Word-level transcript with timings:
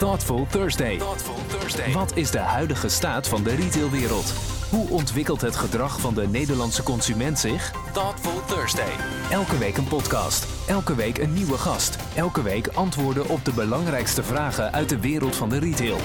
Thoughtful 0.00 0.46
Thursday. 0.50 0.98
Wat 1.92 2.16
is 2.16 2.30
de 2.30 2.38
huidige 2.38 2.88
staat 2.88 3.28
van 3.28 3.42
de 3.42 3.54
retailwereld? 3.54 4.30
Hoe 4.70 4.88
ontwikkelt 4.88 5.40
het 5.40 5.56
gedrag 5.56 6.00
van 6.00 6.14
de 6.14 6.26
Nederlandse 6.28 6.82
consument 6.82 7.38
zich? 7.38 7.72
Thoughtful 7.92 8.56
Thursday. 8.56 8.92
Elke 9.30 9.58
week 9.58 9.76
een 9.76 9.88
podcast. 9.88 10.68
Elke 10.68 10.94
week 10.94 11.18
een 11.18 11.32
nieuwe 11.32 11.58
gast. 11.58 11.96
Elke 12.16 12.42
week 12.42 12.66
antwoorden 12.66 13.28
op 13.28 13.44
de 13.44 13.52
belangrijkste 13.52 14.22
vragen 14.22 14.72
uit 14.72 14.88
de 14.88 15.00
wereld 15.00 15.36
van 15.36 15.48
de 15.48 15.58
retail. 15.58 15.96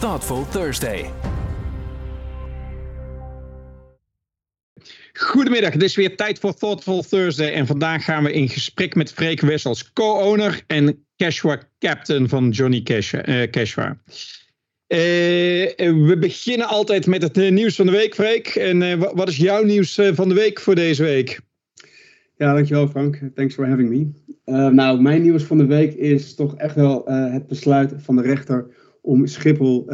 Thoughtful 0.00 0.46
Thursday. 0.48 1.10
Goedemiddag, 5.12 5.72
het 5.72 5.82
is 5.82 5.96
weer 5.96 6.16
tijd 6.16 6.38
voor 6.38 6.54
Thoughtful 6.54 7.02
Thursday. 7.02 7.52
En 7.52 7.66
vandaag 7.66 8.04
gaan 8.04 8.24
we 8.24 8.32
in 8.32 8.48
gesprek 8.48 8.94
met 8.94 9.12
Freek 9.12 9.40
Wessels, 9.40 9.92
co-owner 9.92 10.62
en 10.66 11.04
Cashwa 11.20 11.58
captain 11.78 12.28
van 12.28 12.50
Johnny 12.50 12.82
Cash, 12.82 13.14
Cashwa. 13.50 13.98
Uh, 14.88 14.98
we 16.06 16.16
beginnen 16.20 16.66
altijd 16.66 17.06
met 17.06 17.22
het 17.22 17.38
uh, 17.38 17.50
nieuws 17.50 17.76
van 17.76 17.86
de 17.86 17.92
week, 17.92 18.14
Freek. 18.14 18.46
En 18.46 18.98
wat 18.98 19.28
is 19.28 19.36
jouw 19.36 19.64
nieuws 19.64 20.00
van 20.12 20.28
de 20.28 20.34
week 20.34 20.60
voor 20.60 20.74
deze 20.74 21.02
week? 21.02 21.40
Ja, 22.36 22.54
dankjewel 22.54 22.88
Frank. 22.88 23.20
Thanks 23.34 23.54
for 23.54 23.68
having 23.68 23.88
me. 23.88 24.70
nou, 24.70 25.00
mijn 25.00 25.22
nieuws 25.22 25.42
van 25.42 25.58
de 25.58 25.66
week 25.66 25.94
is 25.94 26.34
toch 26.34 26.56
echt 26.56 26.74
wel 26.74 27.04
het 27.06 27.46
besluit 27.46 27.94
van 27.96 28.16
de 28.16 28.22
rechter 28.22 28.66
om 29.00 29.26
Schiphol 29.26 29.86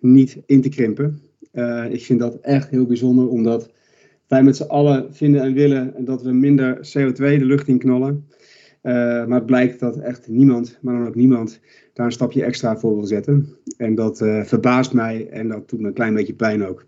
niet 0.00 0.38
in 0.46 0.62
te 0.62 0.68
krimpen. 0.68 1.22
ik 1.90 2.04
vind 2.04 2.20
dat 2.20 2.40
echt 2.40 2.70
heel 2.70 2.86
bijzonder, 2.86 3.28
omdat 3.28 3.70
wij 4.28 4.42
met 4.42 4.56
z'n 4.56 4.62
allen 4.62 5.14
vinden 5.14 5.42
en 5.42 5.54
willen 5.54 5.94
dat 5.98 6.22
we 6.22 6.32
minder 6.32 6.76
CO2 6.76 7.16
de 7.16 7.44
lucht 7.44 7.68
in 7.68 7.78
knallen. 7.78 8.26
Uh, 8.86 8.92
maar 8.92 9.38
het 9.38 9.46
blijkt 9.46 9.80
dat 9.80 9.98
echt 9.98 10.28
niemand, 10.28 10.78
maar 10.80 10.94
dan 10.94 11.06
ook 11.06 11.14
niemand, 11.14 11.60
daar 11.92 12.06
een 12.06 12.12
stapje 12.12 12.44
extra 12.44 12.76
voor 12.76 12.94
wil 12.96 13.06
zetten. 13.06 13.56
En 13.76 13.94
dat 13.94 14.20
uh, 14.20 14.42
verbaast 14.44 14.92
mij 14.92 15.28
en 15.28 15.48
dat 15.48 15.68
doet 15.68 15.80
me 15.80 15.86
een 15.86 15.94
klein 15.94 16.14
beetje 16.14 16.34
pijn 16.34 16.66
ook. 16.66 16.86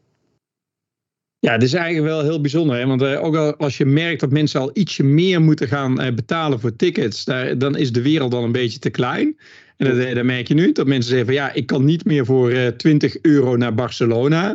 Ja, 1.39 1.53
het 1.53 1.63
is 1.63 1.73
eigenlijk 1.73 2.07
wel 2.07 2.23
heel 2.23 2.41
bijzonder. 2.41 2.77
Hè? 2.77 2.87
Want 2.87 3.03
uh, 3.03 3.25
ook 3.25 3.37
als 3.37 3.77
je 3.77 3.85
merkt 3.85 4.21
dat 4.21 4.31
mensen 4.31 4.61
al 4.61 4.71
ietsje 4.73 5.05
meer 5.05 5.41
moeten 5.41 5.69
gaan 5.69 5.95
betalen 6.15 6.61
voor 6.61 6.77
tickets, 6.77 7.25
daar, 7.25 7.59
dan 7.59 7.77
is 7.77 7.93
de 7.93 8.03
wereld 8.03 8.35
al 8.35 8.45
een 8.45 8.53
beetje 8.53 8.79
te 8.79 8.91
klein. 8.91 9.39
En 9.77 9.97
dat, 9.97 10.15
dat 10.15 10.25
merk 10.25 10.49
je 10.49 10.55
nu, 10.55 10.73
dat 10.73 10.87
mensen 10.87 11.11
zeggen 11.11 11.27
van 11.27 11.37
ja, 11.37 11.53
ik 11.53 11.67
kan 11.67 11.85
niet 11.85 12.05
meer 12.05 12.25
voor 12.25 12.53
20 12.77 13.21
euro 13.21 13.57
naar 13.57 13.75
Barcelona. 13.75 14.49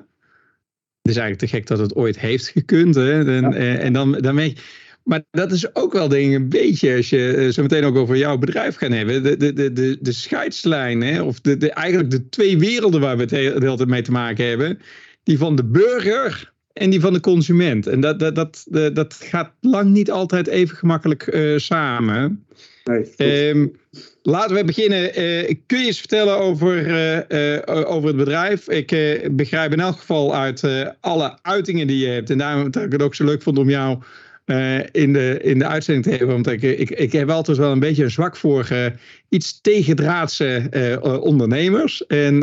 Het 1.01 1.11
is 1.11 1.17
eigenlijk 1.17 1.39
te 1.39 1.57
gek 1.57 1.67
dat 1.67 1.79
het 1.79 1.95
ooit 1.95 2.19
heeft 2.19 2.47
gekund. 2.47 2.95
Hè? 2.95 3.25
En, 3.25 3.51
ja. 3.51 3.75
en 3.77 3.93
dan, 3.93 4.11
dan 4.11 4.35
merk 4.35 4.57
je, 4.57 4.61
maar 5.03 5.23
dat 5.31 5.51
is 5.51 5.75
ook 5.75 5.93
wel 5.93 6.07
denk 6.07 6.29
ik 6.29 6.35
een 6.35 6.49
beetje, 6.49 6.95
als 6.95 7.09
je 7.09 7.35
uh, 7.37 7.49
zo 7.49 7.61
meteen 7.61 7.83
ook 7.83 7.95
over 7.95 8.17
jouw 8.17 8.37
bedrijf 8.37 8.75
gaan 8.75 8.91
hebben, 8.91 9.23
de, 9.23 9.37
de, 9.37 9.53
de, 9.53 9.73
de, 9.73 9.97
de 10.01 10.11
scheidslijn, 10.11 11.01
hè, 11.01 11.21
of 11.21 11.41
de, 11.41 11.57
de, 11.57 11.71
eigenlijk 11.71 12.11
de 12.11 12.29
twee 12.29 12.57
werelden 12.57 13.01
waar 13.01 13.15
we 13.15 13.21
het 13.21 13.29
de 13.29 13.37
hele 13.37 13.75
tijd 13.75 13.89
mee 13.89 14.01
te 14.01 14.11
maken 14.11 14.47
hebben, 14.47 14.79
die 15.23 15.37
van 15.37 15.55
de 15.55 15.65
burger 15.65 16.51
en 16.73 16.89
die 16.89 16.99
van 16.99 17.13
de 17.13 17.19
consument. 17.19 17.87
En 17.87 17.99
dat, 17.99 18.19
dat, 18.19 18.35
dat, 18.35 18.65
dat 18.93 19.13
gaat 19.13 19.51
lang 19.61 19.89
niet 19.89 20.11
altijd 20.11 20.47
even 20.47 20.77
gemakkelijk 20.77 21.33
uh, 21.33 21.57
samen. 21.57 22.45
Nee, 22.83 23.49
um, 23.49 23.75
laten 24.21 24.55
we 24.55 24.63
beginnen. 24.63 25.03
Uh, 25.03 25.55
kun 25.65 25.79
je 25.79 25.85
eens 25.85 25.99
vertellen 25.99 26.37
over, 26.37 26.87
uh, 27.31 27.91
over 27.91 28.07
het 28.07 28.17
bedrijf? 28.17 28.69
Ik 28.69 28.87
begrijp 29.31 29.71
in 29.71 29.79
elk 29.79 29.97
geval 29.97 30.35
uit 30.35 30.63
alle 30.99 31.37
uitingen 31.41 31.87
die 31.87 32.05
je 32.05 32.11
hebt. 32.11 32.29
En 32.29 32.37
daarom 32.37 32.71
dat 32.71 32.83
ik 32.83 32.91
het 32.91 33.01
ook 33.01 33.15
zo 33.15 33.25
leuk 33.25 33.41
vond 33.41 33.57
om 33.57 33.69
jou 33.69 33.99
uh, 34.45 34.79
in, 34.91 35.13
de, 35.13 35.39
in 35.41 35.59
de 35.59 35.67
uitzending 35.67 36.05
te 36.05 36.11
hebben. 36.11 36.27
Want 36.27 36.47
ik, 36.47 36.61
ik, 36.61 36.89
ik 36.89 37.11
heb 37.11 37.29
altijd 37.29 37.57
wel 37.57 37.71
een 37.71 37.79
beetje 37.79 38.03
een 38.03 38.11
zwak 38.11 38.35
voor 38.35 38.67
uh, 38.71 38.85
iets 39.29 39.61
tegendraadse 39.61 40.67
uh, 40.71 41.21
ondernemers. 41.23 42.05
En 42.05 42.35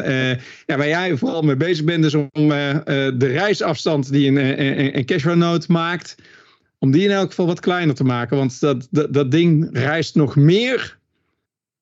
ja, 0.67 0.77
waar 0.77 0.89
jij 0.89 1.17
vooral 1.17 1.43
mee 1.43 1.57
bezig 1.57 1.85
bent, 1.85 2.05
is 2.05 2.15
om 2.15 2.29
de 2.33 3.15
reisafstand 3.19 4.13
die 4.13 4.29
een, 4.29 4.37
een, 4.37 4.97
een 4.97 5.05
cashflow 5.05 5.67
maakt, 5.67 6.15
om 6.79 6.91
die 6.91 7.05
in 7.05 7.11
elk 7.11 7.29
geval 7.29 7.47
wat 7.47 7.61
kleiner 7.61 7.95
te 7.95 8.05
maken. 8.05 8.37
Want 8.37 8.61
dat, 8.61 8.89
dat, 8.91 9.13
dat 9.13 9.31
ding 9.31 9.69
reist 9.73 10.15
nog 10.15 10.37
meer 10.37 10.99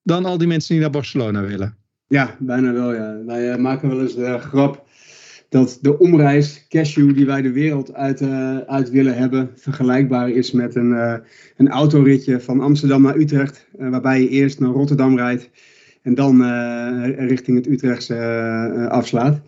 dan 0.03 0.25
al 0.25 0.39
die 0.39 0.49
mensen 0.49 0.73
die 0.73 0.83
naar 0.83 0.91
Barcelona 0.91 1.43
willen. 1.43 1.77
Ja, 2.07 2.37
bijna 2.39 2.73
wel. 2.73 2.95
Ja. 2.95 3.25
Wij 3.27 3.59
maken 3.59 3.89
wel 3.89 4.01
eens 4.01 4.15
de 4.15 4.39
grap 4.39 4.88
dat 5.49 5.79
de 5.81 5.99
omreis 5.99 6.67
cashew 6.69 7.15
die 7.15 7.27
wij 7.27 7.43
de 7.43 7.53
wereld 7.53 7.95
uit, 7.95 8.21
uh, 8.21 8.59
uit 8.59 8.91
willen 8.91 9.17
hebben 9.17 9.51
vergelijkbaar 9.55 10.31
is 10.31 10.53
met 10.53 10.75
een, 10.75 10.91
uh, 10.91 11.15
een 11.57 11.69
autoritje 11.69 12.41
van 12.41 12.61
Amsterdam 12.61 13.03
naar 13.03 13.17
Utrecht, 13.17 13.67
uh, 13.79 13.91
waarbij 13.91 14.21
je 14.21 14.29
eerst 14.29 14.61
naar 14.61 14.71
Rotterdam 14.71 15.17
rijdt 15.17 15.51
en 16.03 16.15
dan 16.15 16.43
richting 17.17 17.57
het 17.57 17.67
Utrechtse 17.67 18.87
afslaat. 18.91 19.41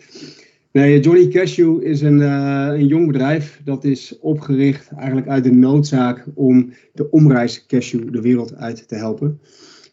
Nee, 0.72 1.00
Johnny 1.00 1.28
Cashew 1.28 1.82
is 1.82 2.00
een, 2.00 2.20
een 2.20 2.86
jong 2.86 3.06
bedrijf 3.06 3.60
dat 3.64 3.84
is 3.84 4.18
opgericht 4.20 4.90
eigenlijk 4.96 5.28
uit 5.28 5.44
de 5.44 5.52
noodzaak 5.52 6.24
om 6.34 6.72
de 6.92 7.10
omreis 7.10 7.66
cashew 7.66 8.12
de 8.12 8.20
wereld 8.20 8.56
uit 8.56 8.88
te 8.88 8.94
helpen. 8.94 9.40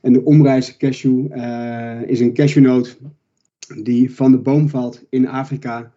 En 0.01 0.13
de 0.13 0.23
omreis 0.23 0.78
cashew 0.78 1.25
is 2.06 2.19
een 2.19 2.34
cashewnoot 2.34 2.97
die 3.75 4.16
van 4.16 4.31
de 4.31 4.38
boom 4.38 4.69
valt 4.69 5.05
in 5.09 5.28
Afrika 5.28 5.91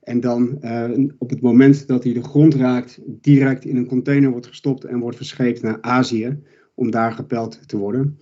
en 0.00 0.20
dan 0.20 0.58
uh, 0.60 1.08
op 1.18 1.30
het 1.30 1.40
moment 1.40 1.86
dat 1.86 2.04
hij 2.04 2.12
de 2.12 2.22
grond 2.22 2.54
raakt, 2.54 3.00
direct 3.06 3.64
in 3.64 3.76
een 3.76 3.86
container 3.86 4.30
wordt 4.30 4.46
gestopt 4.46 4.84
en 4.84 4.98
wordt 4.98 5.16
verscheept 5.16 5.62
naar 5.62 5.78
Azië 5.80 6.38
om 6.74 6.90
daar 6.90 7.12
gepeld 7.12 7.68
te 7.68 7.76
worden. 7.76 8.18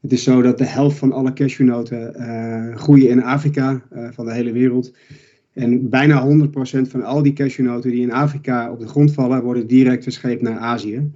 Het 0.00 0.12
is 0.12 0.22
zo 0.22 0.42
dat 0.42 0.58
de 0.58 0.64
helft 0.64 0.98
van 0.98 1.12
alle 1.12 1.32
cashewnoten 1.32 2.14
uh, 2.16 2.76
groeien 2.76 3.08
in 3.08 3.22
Afrika 3.22 3.82
uh, 3.92 4.08
van 4.12 4.24
de 4.24 4.32
hele 4.32 4.52
wereld. 4.52 4.92
En 5.52 5.88
bijna 5.88 6.26
100% 6.46 6.50
van 6.88 7.02
al 7.02 7.22
die 7.22 7.32
cashewnoten 7.32 7.90
die 7.90 8.02
in 8.02 8.12
Afrika 8.12 8.70
op 8.72 8.80
de 8.80 8.86
grond 8.86 9.12
vallen, 9.12 9.42
worden 9.42 9.66
direct 9.66 10.02
verscheept 10.02 10.42
naar 10.42 10.58
Azië. 10.58 11.10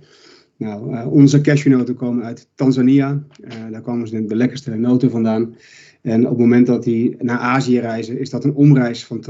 Nou, 0.56 1.06
onze 1.06 1.40
cashewnoten 1.40 1.94
komen 1.94 2.24
uit 2.24 2.48
Tanzania. 2.54 3.22
daar 3.70 3.80
komen 3.80 4.08
ze 4.08 4.24
de 4.24 4.36
lekkerste 4.36 4.74
noten 4.74 5.10
vandaan. 5.10 5.54
En 6.02 6.22
op 6.22 6.30
het 6.30 6.38
moment 6.38 6.66
dat 6.66 6.82
die 6.82 7.16
naar 7.18 7.38
Azië 7.38 7.78
reizen, 7.78 8.18
is 8.18 8.30
dat 8.30 8.44
een 8.44 8.54
omreis 8.54 9.04
van 9.04 9.24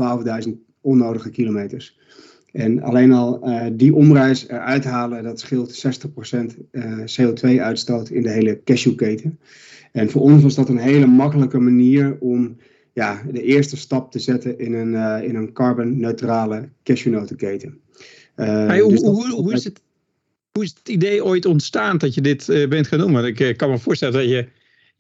12.000 0.46 0.52
onnodige 0.80 1.30
kilometers. 1.30 1.98
En 2.52 2.82
alleen 2.82 3.12
al 3.12 3.48
uh, 3.48 3.66
die 3.72 3.94
omreis 3.94 4.48
eruit 4.48 4.84
halen, 4.84 5.22
dat 5.22 5.40
scheelt 5.40 5.84
60% 5.86 6.38
uh, 6.72 6.98
CO2-uitstoot 6.98 8.08
in 8.08 8.22
de 8.22 8.30
hele 8.30 8.60
cashewketen. 8.64 9.38
En 9.92 10.10
voor 10.10 10.22
ons 10.22 10.42
was 10.42 10.54
dat 10.54 10.68
een 10.68 10.78
hele 10.78 11.06
makkelijke 11.06 11.58
manier 11.58 12.16
om 12.20 12.56
ja, 12.92 13.22
de 13.32 13.42
eerste 13.42 13.76
stap 13.76 14.10
te 14.10 14.18
zetten 14.18 14.58
in 14.58 14.74
een, 14.74 14.92
uh, 14.92 15.28
in 15.28 15.34
een 15.34 15.52
carbon-neutrale 15.52 16.68
cashewnotenketen. 16.82 17.80
Hey, 18.34 18.80
hoe, 18.80 18.90
dus 18.90 19.00
hoe, 19.00 19.30
hoe, 19.30 19.52
is 19.52 19.64
het, 19.64 19.80
hoe 20.52 20.64
is 20.64 20.74
het 20.78 20.88
idee 20.88 21.24
ooit 21.24 21.46
ontstaan 21.46 21.98
dat 21.98 22.14
je 22.14 22.20
dit 22.20 22.46
bent 22.68 22.86
gaan 22.86 22.98
doen? 22.98 23.12
Want 23.12 23.40
ik 23.40 23.56
kan 23.56 23.70
me 23.70 23.78
voorstellen 23.78 24.14
dat 24.14 24.28
je 24.28 24.48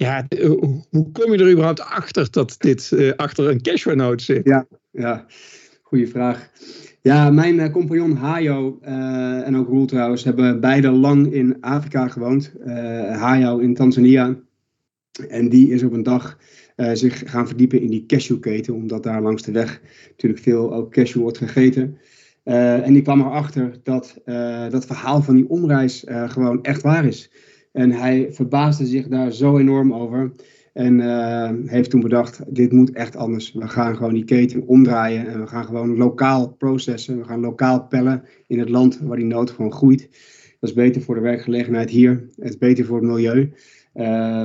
ja, 0.02 0.26
hoe 0.90 1.10
kom 1.12 1.32
je 1.32 1.38
er 1.38 1.50
überhaupt 1.50 1.80
achter 1.80 2.30
dat 2.30 2.54
dit 2.58 2.92
achter 3.16 3.48
een 3.48 3.62
cashewnote 3.62 4.24
zit? 4.24 4.44
Ja, 4.44 4.66
ja. 4.90 5.26
Goeie 5.82 6.08
vraag. 6.08 6.50
Ja, 7.00 7.30
mijn 7.30 7.58
uh, 7.58 7.70
compagnon 7.70 8.16
Hayo 8.16 8.78
en 8.80 9.56
ook 9.56 9.68
Roel 9.68 9.86
trouwens 9.86 10.24
hebben 10.24 10.60
beide 10.60 10.90
lang 10.90 11.32
in 11.32 11.56
Afrika 11.60 12.08
gewoond. 12.08 12.52
Hayo 13.12 13.58
in 13.58 13.74
Tanzania. 13.74 14.36
En 15.28 15.48
die 15.48 15.70
is 15.70 15.82
op 15.82 15.92
een 15.92 16.02
dag 16.02 16.38
zich 16.92 17.30
gaan 17.30 17.46
verdiepen 17.46 17.80
in 17.80 17.90
die 17.90 18.06
cashewketen, 18.06 18.74
omdat 18.74 19.02
daar 19.02 19.22
langs 19.22 19.42
de 19.42 19.52
weg 19.52 19.80
natuurlijk 20.10 20.42
veel 20.42 20.74
ook 20.74 20.92
cashew 20.92 21.22
wordt 21.22 21.38
gegeten. 21.38 21.98
en 22.44 22.92
die 22.92 23.02
kwam 23.02 23.20
erachter 23.20 23.72
dat 23.82 24.20
dat 24.70 24.86
verhaal 24.86 25.22
van 25.22 25.34
die 25.34 25.48
omreis 25.48 26.04
gewoon 26.06 26.62
echt 26.62 26.82
waar 26.82 27.04
is. 27.04 27.30
En 27.72 27.90
hij 27.90 28.28
verbaasde 28.30 28.86
zich 28.86 29.08
daar 29.08 29.32
zo 29.32 29.58
enorm 29.58 29.94
over. 29.94 30.32
En 30.72 30.98
uh, 30.98 31.50
heeft 31.66 31.90
toen 31.90 32.00
bedacht, 32.00 32.54
dit 32.54 32.72
moet 32.72 32.92
echt 32.92 33.16
anders. 33.16 33.52
We 33.52 33.68
gaan 33.68 33.96
gewoon 33.96 34.14
die 34.14 34.24
keten 34.24 34.66
omdraaien 34.66 35.26
en 35.26 35.40
we 35.40 35.46
gaan 35.46 35.64
gewoon 35.64 35.96
lokaal 35.96 36.48
processen. 36.48 37.18
We 37.18 37.24
gaan 37.24 37.40
lokaal 37.40 37.86
pellen 37.86 38.24
in 38.46 38.58
het 38.58 38.68
land 38.68 38.98
waar 38.98 39.16
die 39.16 39.26
nood 39.26 39.50
gewoon 39.50 39.72
groeit. 39.72 40.08
Dat 40.60 40.70
is 40.70 40.76
beter 40.76 41.02
voor 41.02 41.14
de 41.14 41.20
werkgelegenheid 41.20 41.90
hier. 41.90 42.28
Het 42.36 42.48
is 42.48 42.58
beter 42.58 42.84
voor 42.84 42.96
het 42.96 43.06
milieu. 43.06 43.52
Uh, 43.94 44.40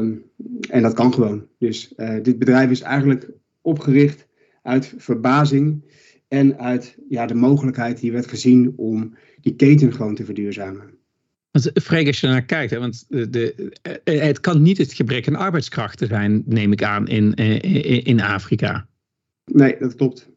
en 0.70 0.82
dat 0.82 0.94
kan 0.94 1.14
gewoon. 1.14 1.46
Dus 1.58 1.94
uh, 1.98 2.16
dit 2.22 2.40
bedrijf 2.40 2.70
is 2.70 2.82
eigenlijk 2.82 3.30
opgericht 3.62 4.28
uit 4.62 4.94
verbazing 4.98 5.84
en 6.28 6.60
uit 6.60 6.98
ja, 7.10 7.26
de 7.26 7.36
mogelijkheid 7.36 8.00
die 8.00 8.12
werd 8.12 8.28
gezien 8.28 8.74
om 8.76 9.14
die 9.42 9.56
keten 9.56 9.94
gewoon 9.94 10.16
te 10.16 10.26
verduurzamen. 10.26 10.97
Als 11.58 12.20
je 12.20 12.28
naar 12.28 12.46
kijkt, 12.46 12.72
hè, 12.72 12.80
want 12.80 13.06
de, 13.10 13.30
de, 13.30 13.72
eh, 14.04 14.22
het 14.22 14.40
kan 14.40 14.62
niet 14.62 14.78
het 14.78 14.94
gebrek 14.94 15.28
aan 15.28 15.36
arbeidskrachten 15.36 16.08
zijn, 16.08 16.44
neem 16.46 16.72
ik 16.72 16.84
aan, 16.84 17.08
in, 17.08 17.34
in, 17.34 18.04
in 18.04 18.22
Afrika. 18.22 18.88
Nee, 19.46 19.76
dat 19.80 19.96
klopt. 19.96 20.30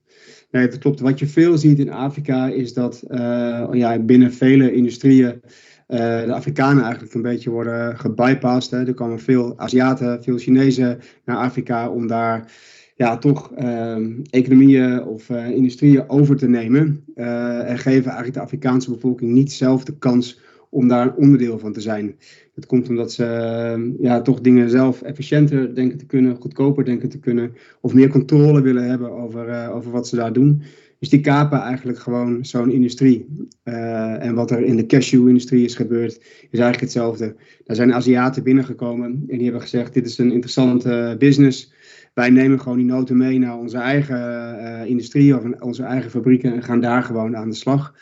Nee, 0.50 0.69
dat 0.69 0.78
klopt. 0.78 1.00
Wat 1.00 1.19
je 1.19 1.26
veel 1.26 1.58
ziet 1.58 1.78
in 1.78 1.90
Afrika 1.90 2.49
is 2.49 2.72
dat 2.72 3.02
uh, 3.08 3.69
ja, 3.72 3.99
binnen 3.99 4.32
vele 4.32 4.72
industrieën 4.72 5.40
de 5.87 6.32
Afrikanen 6.32 6.82
eigenlijk 6.82 7.14
een 7.14 7.22
beetje 7.22 7.50
worden 7.50 7.99
gebypast. 7.99 8.70
Hè. 8.70 8.87
Er 8.87 8.94
komen 8.94 9.20
veel 9.20 9.58
Aziaten, 9.58 10.22
veel 10.22 10.38
Chinezen 10.38 11.00
naar 11.25 11.37
Afrika 11.37 11.88
om 11.88 12.06
daar 12.06 12.52
ja, 12.94 13.19
toch 13.19 13.52
ehm, 13.52 14.12
economieën 14.31 15.05
of 15.05 15.31
industrieën 15.31 16.08
over 16.08 16.37
te 16.37 16.49
nemen. 16.49 17.05
en 17.14 17.78
geven 17.78 18.05
eigenlijk 18.05 18.34
de 18.34 18.40
Afrikaanse 18.40 18.90
bevolking 18.90 19.32
niet 19.32 19.52
zelf 19.52 19.84
de 19.84 19.99
kans 19.99 20.40
om 20.70 20.88
daar 20.88 21.06
een 21.06 21.14
onderdeel 21.14 21.58
van 21.58 21.72
te 21.72 21.81
zijn. 21.81 22.17
Dat 22.55 22.67
komt 22.67 22.88
omdat 22.88 23.12
ze 23.12 23.25
ehm, 23.25 23.90
ja, 24.00 24.22
toch 24.22 24.40
dingen 24.40 24.70
zelf 24.70 25.02
efficiënter 25.02 25.75
denken 25.75 25.99
te 25.99 26.06
kunnen, 26.06 26.37
goedkoper 26.37 26.84
denken 26.84 27.08
te 27.08 27.19
kunnen, 27.19 27.52
of 27.81 27.94
meer 27.94 28.08
controle 28.08 28.61
willen 28.61 28.88
hebben 28.88 29.11
over, 29.11 29.49
uh, 29.49 29.75
over 29.75 29.90
wat 29.90 30.08
ze 30.08 30.17
daar 30.17 30.32
doen. 30.32 30.62
Dus 30.99 31.08
die 31.08 31.20
kapen 31.20 31.61
eigenlijk 31.61 31.99
gewoon 31.99 32.44
zo'n 32.44 32.70
industrie. 32.70 33.26
Uh, 33.64 34.25
en 34.25 34.34
wat 34.34 34.50
er 34.50 34.62
in 34.62 34.76
de 34.76 34.87
cashew-industrie 34.87 35.64
is 35.64 35.75
gebeurd, 35.75 36.17
is 36.50 36.58
eigenlijk 36.58 36.81
hetzelfde. 36.81 37.37
Daar 37.64 37.76
zijn 37.76 37.94
Aziaten 37.94 38.43
binnengekomen 38.43 39.06
en 39.06 39.37
die 39.37 39.43
hebben 39.43 39.61
gezegd: 39.61 39.94
dit 39.94 40.06
is 40.06 40.19
een 40.19 40.32
interessante 40.32 41.17
business. 41.19 41.72
Wij 42.14 42.31
nemen 42.31 42.61
gewoon 42.61 42.78
die 42.78 42.87
noten 42.87 43.17
mee 43.17 43.38
naar 43.38 43.58
onze 43.58 43.78
eigen 43.78 44.87
industrie 44.87 45.37
of 45.37 45.44
onze 45.61 45.82
eigen 45.82 46.11
fabrieken 46.11 46.55
en 46.55 46.62
gaan 46.62 46.81
daar 46.81 47.02
gewoon 47.02 47.37
aan 47.37 47.49
de 47.49 47.56
slag. 47.56 47.94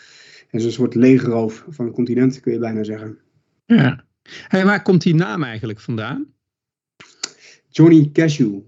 En 0.51 0.61
zo'n 0.61 0.71
soort 0.71 0.95
legerroof 0.95 1.65
van 1.69 1.85
het 1.85 1.95
continent, 1.95 2.41
kun 2.41 2.53
je 2.53 2.59
bijna 2.59 2.85
zeggen. 2.85 3.19
Ja. 3.67 4.05
Hey, 4.49 4.65
waar 4.65 4.83
komt 4.83 5.03
die 5.03 5.15
naam 5.15 5.43
eigenlijk 5.43 5.81
vandaan? 5.81 6.27
Johnny 7.69 8.11
Cashew. 8.13 8.61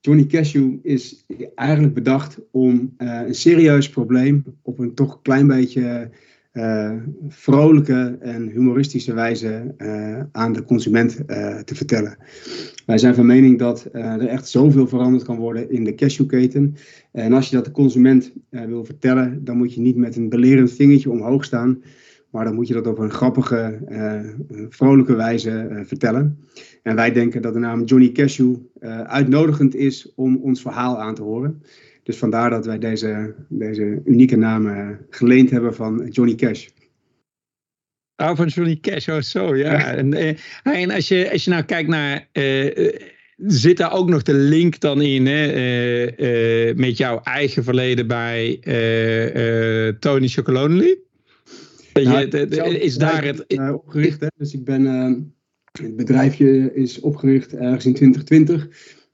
Johnny 0.00 0.26
Cashew 0.26 0.74
is 0.82 1.24
eigenlijk 1.54 1.94
bedacht 1.94 2.38
om 2.50 2.94
uh, 2.98 3.20
een 3.26 3.34
serieus 3.34 3.88
probleem 3.88 4.44
op 4.62 4.78
een 4.78 4.94
toch 4.94 5.22
klein 5.22 5.46
beetje 5.46 6.10
uh, 6.52 6.92
vrolijke 7.28 8.16
en 8.20 8.48
humoristische 8.48 9.14
wijze 9.14 9.74
uh, 9.78 10.22
aan 10.32 10.52
de 10.52 10.64
consument 10.64 11.16
te 11.64 11.74
vertellen. 11.74 12.16
Wij 12.86 12.98
zijn 12.98 13.14
van 13.14 13.26
mening 13.26 13.58
dat 13.58 13.88
er 13.92 14.26
echt 14.26 14.48
zoveel 14.48 14.86
veranderd 14.88 15.24
kan 15.24 15.36
worden 15.36 15.70
in 15.70 15.84
de 15.84 15.94
cashewketen. 15.94 16.74
En 17.12 17.32
als 17.32 17.48
je 17.48 17.56
dat 17.56 17.64
de 17.64 17.70
consument 17.70 18.32
wil 18.50 18.84
vertellen, 18.84 19.44
dan 19.44 19.56
moet 19.56 19.74
je 19.74 19.80
niet 19.80 19.96
met 19.96 20.16
een 20.16 20.28
belerend 20.28 20.72
vingertje 20.72 21.10
omhoog 21.10 21.44
staan, 21.44 21.82
maar 22.30 22.44
dan 22.44 22.54
moet 22.54 22.68
je 22.68 22.74
dat 22.74 22.86
op 22.86 22.98
een 22.98 23.10
grappige, 23.10 23.78
uh, 23.88 24.20
vrolijke 24.68 25.14
wijze 25.14 25.82
vertellen. 25.86 26.38
En 26.82 26.96
wij 26.96 27.12
denken 27.12 27.42
dat 27.42 27.52
de 27.52 27.58
naam 27.58 27.84
Johnny 27.84 28.12
Cashew 28.12 28.56
uitnodigend 29.06 29.74
is 29.74 30.12
om 30.14 30.36
ons 30.36 30.60
verhaal 30.60 31.00
aan 31.00 31.14
te 31.14 31.22
horen. 31.22 31.62
Dus 32.02 32.18
vandaar 32.18 32.50
dat 32.50 32.66
wij 32.66 32.78
deze, 32.78 33.34
deze 33.48 34.02
unieke 34.04 34.36
naam 34.36 34.96
geleend 35.10 35.50
hebben 35.50 35.74
van 35.74 36.06
Johnny 36.08 36.34
Cash. 36.34 36.68
Oh, 38.16 38.36
van 38.36 38.46
Johnny 38.46 38.76
Cash, 38.80 39.08
oh 39.08 39.20
zo, 39.20 39.56
ja. 39.56 39.94
en, 39.94 40.36
en 40.62 40.90
als, 40.90 41.08
je, 41.08 41.30
als 41.32 41.44
je 41.44 41.50
nou 41.50 41.62
kijkt 41.62 41.88
naar 41.88 42.28
zit 43.36 43.76
daar 43.76 43.92
ook 43.92 44.08
nog 44.08 44.22
de 44.22 44.34
link 44.34 44.80
dan 44.80 45.02
in 45.02 45.26
hè, 45.26 46.74
met 46.74 46.96
jouw 46.96 47.20
eigen 47.22 47.64
verleden 47.64 48.06
bij 48.06 48.58
Tony 50.00 50.28
Chocolonely? 50.28 50.98
Nou, 52.02 52.28
is 52.78 52.96
daar 52.96 53.24
het... 53.24 53.44
Uh, 53.48 53.72
opgericht, 53.74 54.20
hè? 54.20 54.26
dus 54.36 54.54
ik 54.54 54.64
ben, 54.64 54.82
uh, 54.82 55.16
het 55.84 55.96
bedrijfje 55.96 56.74
is 56.74 57.00
opgericht 57.00 57.54
ergens 57.54 57.86
in 57.86 57.94
2020 57.94 58.68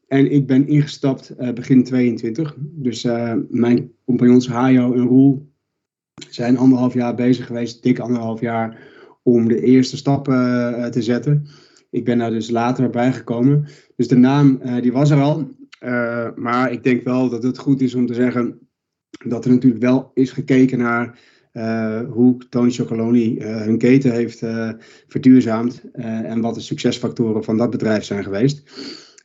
en 0.08 0.30
ik 0.30 0.46
ben 0.46 0.68
ingestapt 0.68 1.34
uh, 1.40 1.52
begin 1.52 1.84
22. 1.84 2.56
Dus 2.58 3.06
mijn 3.48 3.92
compagnons 4.04 4.48
Hajo 4.48 4.92
en 4.94 5.06
Roel 5.06 5.48
zijn 6.28 6.56
anderhalf 6.56 6.94
jaar 6.94 7.14
bezig 7.14 7.46
geweest, 7.46 7.82
dik 7.82 7.98
anderhalf 7.98 8.40
jaar, 8.40 8.78
om 9.22 9.48
de 9.48 9.60
eerste 9.60 9.96
stappen 9.96 10.90
te 10.90 11.02
zetten. 11.02 11.46
Ik 11.90 12.04
ben 12.04 12.18
daar 12.18 12.30
dus 12.30 12.50
later 12.50 12.90
bij 12.90 13.12
gekomen. 13.12 13.68
Dus 13.96 14.08
de 14.08 14.16
naam 14.16 14.60
die 14.80 14.92
was 14.92 15.10
er 15.10 15.20
al, 15.20 15.48
maar 16.36 16.72
ik 16.72 16.82
denk 16.82 17.04
wel 17.04 17.28
dat 17.28 17.42
het 17.42 17.58
goed 17.58 17.80
is 17.80 17.94
om 17.94 18.06
te 18.06 18.14
zeggen 18.14 18.58
dat 19.24 19.44
er 19.44 19.50
natuurlijk 19.50 19.82
wel 19.82 20.10
is 20.14 20.30
gekeken 20.30 20.78
naar 20.78 21.18
hoe 22.08 22.36
Tony 22.48 22.70
Chocoloni 22.70 23.40
hun 23.42 23.78
keten 23.78 24.12
heeft 24.12 24.42
verduurzaamd 25.08 25.82
en 25.92 26.40
wat 26.40 26.54
de 26.54 26.60
succesfactoren 26.60 27.44
van 27.44 27.56
dat 27.56 27.70
bedrijf 27.70 28.04
zijn 28.04 28.24
geweest. 28.24 28.62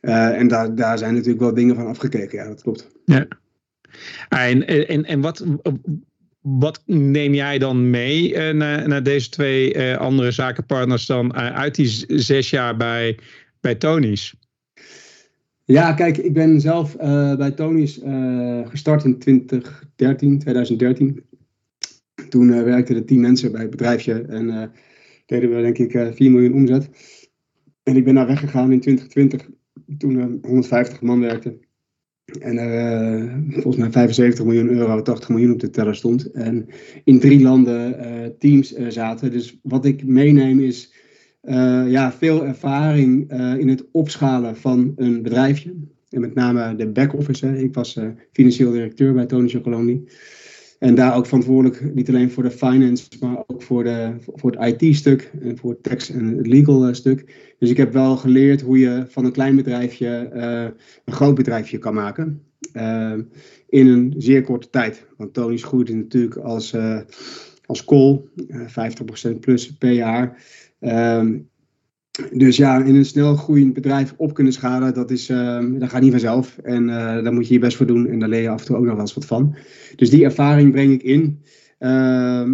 en 0.00 0.48
daar, 0.48 0.74
daar 0.74 0.98
zijn 0.98 1.14
natuurlijk 1.14 1.40
wel 1.40 1.54
dingen 1.54 1.74
van 1.74 1.86
afgekeken, 1.86 2.38
ja, 2.38 2.48
dat 2.48 2.62
klopt. 2.62 2.88
Ja. 3.04 3.26
En, 4.28 4.66
en, 4.66 5.04
en 5.04 5.20
wat, 5.20 5.44
wat 6.48 6.82
neem 6.86 7.34
jij 7.34 7.58
dan 7.58 7.90
mee 7.90 8.52
naar, 8.52 8.88
naar 8.88 9.02
deze 9.02 9.28
twee 9.28 9.96
andere 9.96 10.30
zakenpartners 10.30 11.06
dan 11.06 11.34
uit 11.34 11.74
die 11.74 12.04
zes 12.06 12.50
jaar 12.50 12.76
bij, 12.76 13.18
bij 13.60 13.74
Tony's? 13.74 14.34
Ja, 15.64 15.92
kijk, 15.92 16.16
ik 16.16 16.32
ben 16.32 16.60
zelf 16.60 16.96
bij 17.36 17.50
Tony's 17.50 18.00
gestart 18.64 19.04
in 19.04 19.18
2013, 19.18 20.38
2013. 20.38 21.24
Toen 22.28 22.64
werkten 22.64 22.96
er 22.96 23.04
tien 23.04 23.20
mensen 23.20 23.52
bij 23.52 23.60
het 23.60 23.70
bedrijfje 23.70 24.20
en 24.20 24.72
deden 25.26 25.54
we 25.54 25.62
denk 25.62 25.78
ik 25.78 25.94
uh, 25.94 26.06
eh, 26.06 26.14
4 26.14 26.30
miljoen 26.30 26.54
omzet. 26.54 26.90
En 27.82 27.96
ik 27.96 28.04
ben 28.04 28.14
daar 28.14 28.26
weggegaan 28.26 28.72
in 28.72 28.80
2020 28.80 29.48
toen 29.98 30.16
er 30.16 30.38
150 30.42 31.00
man 31.00 31.20
werkte. 31.20 31.58
En 32.40 32.58
er 32.58 33.42
volgens 33.50 33.76
mij 33.76 33.90
75 33.90 34.44
miljoen 34.44 34.68
euro, 34.68 35.02
80 35.02 35.28
miljoen 35.28 35.52
op 35.52 35.60
de 35.60 35.70
teller 35.70 35.94
stond. 35.94 36.30
En 36.30 36.66
in 37.04 37.20
drie 37.20 37.42
landen 37.42 37.94
teams 38.38 38.72
zaten. 38.72 39.30
Dus 39.30 39.58
wat 39.62 39.84
ik 39.84 40.04
meeneem 40.04 40.60
is 40.60 40.92
ja, 41.86 42.12
veel 42.12 42.46
ervaring 42.46 43.30
in 43.58 43.68
het 43.68 43.84
opschalen 43.92 44.56
van 44.56 44.92
een 44.96 45.22
bedrijfje. 45.22 45.74
En 46.10 46.20
met 46.20 46.34
name 46.34 46.76
de 46.76 46.88
back-office. 46.88 47.62
Ik 47.62 47.74
was 47.74 47.98
financieel 48.32 48.72
directeur 48.72 49.12
bij 49.12 49.26
Tony 49.26 49.48
Chocolonely. 49.48 50.02
En 50.78 50.94
daar 50.94 51.16
ook 51.16 51.26
verantwoordelijk, 51.26 51.94
niet 51.94 52.08
alleen 52.08 52.30
voor 52.30 52.42
de 52.42 52.50
finance, 52.50 53.08
maar 53.20 53.44
ook 53.46 53.62
voor, 53.62 53.84
de, 53.84 54.14
voor 54.34 54.56
het 54.56 54.82
IT-stuk 54.82 55.32
en 55.40 55.58
voor 55.58 55.70
het 55.70 55.82
tax 55.82 56.10
en 56.10 56.36
het 56.36 56.46
legal 56.46 56.86
eh, 56.86 56.92
stuk. 56.92 57.54
Dus 57.58 57.70
ik 57.70 57.76
heb 57.76 57.92
wel 57.92 58.16
geleerd 58.16 58.60
hoe 58.60 58.78
je 58.78 59.04
van 59.08 59.24
een 59.24 59.32
klein 59.32 59.56
bedrijfje 59.56 60.30
uh, 60.34 60.68
een 61.04 61.12
groot 61.12 61.34
bedrijfje 61.34 61.78
kan 61.78 61.94
maken. 61.94 62.42
Uh, 62.72 63.12
in 63.68 63.86
een 63.86 64.14
zeer 64.18 64.42
korte 64.42 64.70
tijd. 64.70 65.06
Want 65.16 65.34
Tony's 65.34 65.62
groeit 65.62 65.94
natuurlijk 65.94 66.36
als, 66.36 66.76
als 67.66 67.84
call, 67.84 68.20
50% 69.34 69.38
plus 69.40 69.72
per 69.72 69.92
jaar. 69.92 70.42
Ehm, 70.80 71.38
dus 72.32 72.56
ja, 72.56 72.82
in 72.82 72.94
een 72.94 73.04
snel 73.04 73.36
groeiend 73.36 73.72
bedrijf 73.72 74.14
op 74.16 74.34
kunnen 74.34 74.52
schalen, 74.52 74.94
dat, 74.94 75.10
is, 75.10 75.30
uh, 75.30 75.64
dat 75.78 75.88
gaat 75.88 76.00
niet 76.00 76.10
vanzelf. 76.10 76.58
En 76.58 76.88
uh, 76.88 77.22
daar 77.22 77.32
moet 77.32 77.48
je 77.48 77.54
je 77.54 77.60
best 77.60 77.76
voor 77.76 77.86
doen 77.86 78.06
en 78.06 78.18
daar 78.18 78.28
leer 78.28 78.42
je 78.42 78.48
af 78.48 78.60
en 78.60 78.66
toe 78.66 78.76
ook 78.76 78.84
nog 78.84 78.92
wel 78.92 79.00
eens 79.00 79.14
wat 79.14 79.24
van. 79.24 79.56
Dus 79.96 80.10
die 80.10 80.24
ervaring 80.24 80.72
breng 80.72 80.92
ik 80.92 81.02
in 81.02 81.42
uh, 81.78 82.50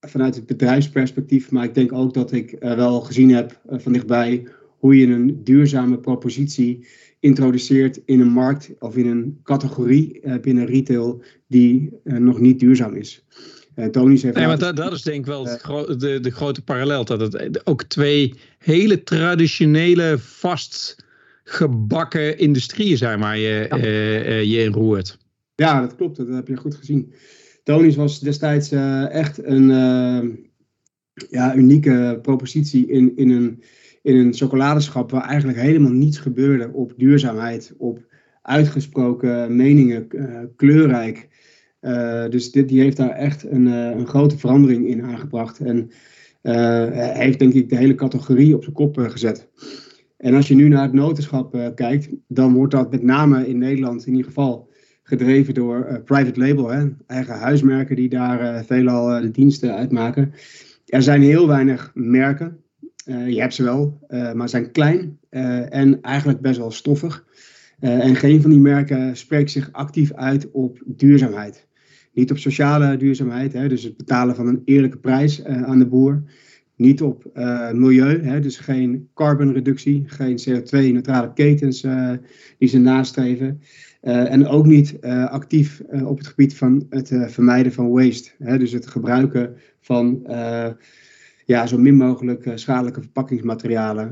vanuit 0.00 0.34
het 0.34 0.46
bedrijfsperspectief. 0.46 1.50
Maar 1.50 1.64
ik 1.64 1.74
denk 1.74 1.92
ook 1.92 2.14
dat 2.14 2.32
ik 2.32 2.56
uh, 2.60 2.74
wel 2.74 3.00
gezien 3.00 3.30
heb 3.30 3.60
uh, 3.70 3.78
van 3.78 3.92
dichtbij 3.92 4.46
hoe 4.78 4.96
je 4.96 5.06
een 5.06 5.40
duurzame 5.44 5.98
propositie 5.98 6.86
introduceert 7.20 8.00
in 8.04 8.20
een 8.20 8.32
markt 8.32 8.70
of 8.78 8.96
in 8.96 9.06
een 9.06 9.40
categorie 9.42 10.20
binnen 10.40 10.66
retail 10.66 11.22
die 11.46 11.90
nog 12.02 12.40
niet 12.40 12.60
duurzaam 12.60 12.94
is. 12.94 13.26
Uh, 13.78 13.86
Tony 13.86 14.18
heeft. 14.18 14.34
Nee, 14.34 14.46
maar 14.46 14.58
dat, 14.58 14.76
dat, 14.76 14.92
is 14.92 15.02
denk 15.02 15.18
ik 15.18 15.26
wel 15.26 15.44
de, 15.44 16.18
de 16.20 16.30
grote 16.30 16.62
parallel. 16.62 17.04
Dat 17.04 17.32
het 17.32 17.66
ook 17.66 17.82
twee 17.82 18.34
hele 18.58 19.02
traditionele, 19.02 20.16
vastgebakken 20.18 22.38
industrieën 22.38 22.96
zijn 22.96 23.20
waar 23.20 23.38
je, 23.38 23.66
ja. 23.68 23.78
uh, 23.78 24.42
je 24.42 24.58
in 24.58 24.72
roert. 24.72 25.18
Ja, 25.54 25.80
dat 25.80 25.96
klopt. 25.96 26.16
Dat 26.16 26.28
heb 26.28 26.48
je 26.48 26.56
goed 26.56 26.74
gezien. 26.74 27.12
Tony's 27.62 27.96
was 27.96 28.20
destijds 28.20 28.72
uh, 28.72 29.10
echt 29.10 29.44
een 29.44 29.68
ja, 31.30 31.54
unieke 31.54 32.18
propositie 32.22 32.86
in, 32.86 33.16
in, 33.16 33.30
een, 33.30 33.62
in 34.02 34.16
een 34.16 34.34
chocoladeschap 34.34 35.10
waar 35.10 35.24
eigenlijk 35.24 35.58
helemaal 35.58 35.92
niets 35.92 36.18
gebeurde 36.18 36.70
op 36.72 36.92
duurzaamheid, 36.96 37.74
op 37.76 38.06
uitgesproken 38.42 39.56
meningen, 39.56 40.08
kleurrijk. 40.56 41.28
Uh, 41.80 42.28
dus 42.28 42.50
dit, 42.50 42.68
die 42.68 42.80
heeft 42.80 42.96
daar 42.96 43.10
echt 43.10 43.44
een, 43.50 43.66
uh, 43.66 43.90
een 43.90 44.06
grote 44.06 44.38
verandering 44.38 44.86
in 44.86 45.02
aangebracht. 45.02 45.58
En 45.58 45.90
uh, 46.42 46.86
heeft 46.90 47.38
denk 47.38 47.52
ik 47.52 47.68
de 47.68 47.76
hele 47.76 47.94
categorie 47.94 48.54
op 48.54 48.62
zijn 48.62 48.74
kop 48.74 48.98
gezet. 48.98 49.48
En 50.16 50.34
als 50.34 50.48
je 50.48 50.54
nu 50.54 50.68
naar 50.68 50.82
het 50.82 50.92
notenschap 50.92 51.72
kijkt, 51.74 52.08
dan 52.28 52.54
wordt 52.54 52.72
dat 52.72 52.90
met 52.90 53.02
name 53.02 53.48
in 53.48 53.58
Nederland 53.58 54.06
in 54.06 54.12
ieder 54.12 54.26
geval 54.26 54.68
gedreven 55.02 55.54
door 55.54 56.02
private 56.04 56.40
label. 56.40 56.68
Hè? 56.68 56.86
Eigen 57.06 57.34
huismerken 57.38 57.96
die 57.96 58.08
daar 58.08 58.64
veelal 58.64 59.20
de 59.20 59.30
diensten 59.30 59.74
uitmaken. 59.74 60.32
Er 60.86 61.02
zijn 61.02 61.22
heel 61.22 61.46
weinig 61.46 61.90
merken. 61.94 62.60
je 63.04 63.40
hebt 63.40 63.54
ze 63.54 63.62
wel, 63.62 63.98
maar 64.34 64.48
zijn 64.48 64.70
klein 64.70 65.18
en 65.68 66.00
eigenlijk 66.02 66.40
best 66.40 66.58
wel 66.58 66.70
stoffig. 66.70 67.24
en 67.78 68.16
geen 68.16 68.42
van 68.42 68.50
die 68.50 68.60
merken 68.60 69.16
spreekt 69.16 69.50
zich 69.50 69.72
actief 69.72 70.12
uit 70.12 70.50
op 70.50 70.82
duurzaamheid. 70.86 71.67
Niet 72.18 72.30
op 72.30 72.38
sociale 72.38 72.96
duurzaamheid, 72.96 73.52
hè, 73.52 73.68
dus 73.68 73.82
het 73.82 73.96
betalen 73.96 74.34
van 74.34 74.46
een 74.46 74.62
eerlijke 74.64 74.98
prijs 74.98 75.40
uh, 75.40 75.62
aan 75.62 75.78
de 75.78 75.86
boer. 75.86 76.22
niet 76.76 77.02
op 77.02 77.30
milieu, 77.72 78.22
hè, 78.22 78.40
dus 78.40 78.56
geen 78.56 79.08
carbonreductie, 79.14 80.04
geen 80.06 80.38
CO2-neutrale 80.48 81.32
ketens 81.32 81.86
die 82.58 82.68
ze 82.68 82.78
nastreven. 82.78 83.60
en 84.00 84.46
ook 84.46 84.66
niet 84.66 85.00
actief 85.30 85.82
op 86.04 86.18
het 86.18 86.26
gebied 86.26 86.56
van 86.56 86.86
het 86.90 87.12
vermijden 87.26 87.72
van 87.72 87.90
waste. 87.90 88.30
Hè, 88.38 88.58
dus 88.58 88.72
het 88.72 88.86
gebruiken 88.86 89.56
van 89.80 90.26
ja, 91.44 91.66
zo 91.66 91.78
min 91.78 91.96
mogelijk 91.96 92.50
schadelijke 92.54 93.00
verpakkingsmaterialen. 93.00 94.08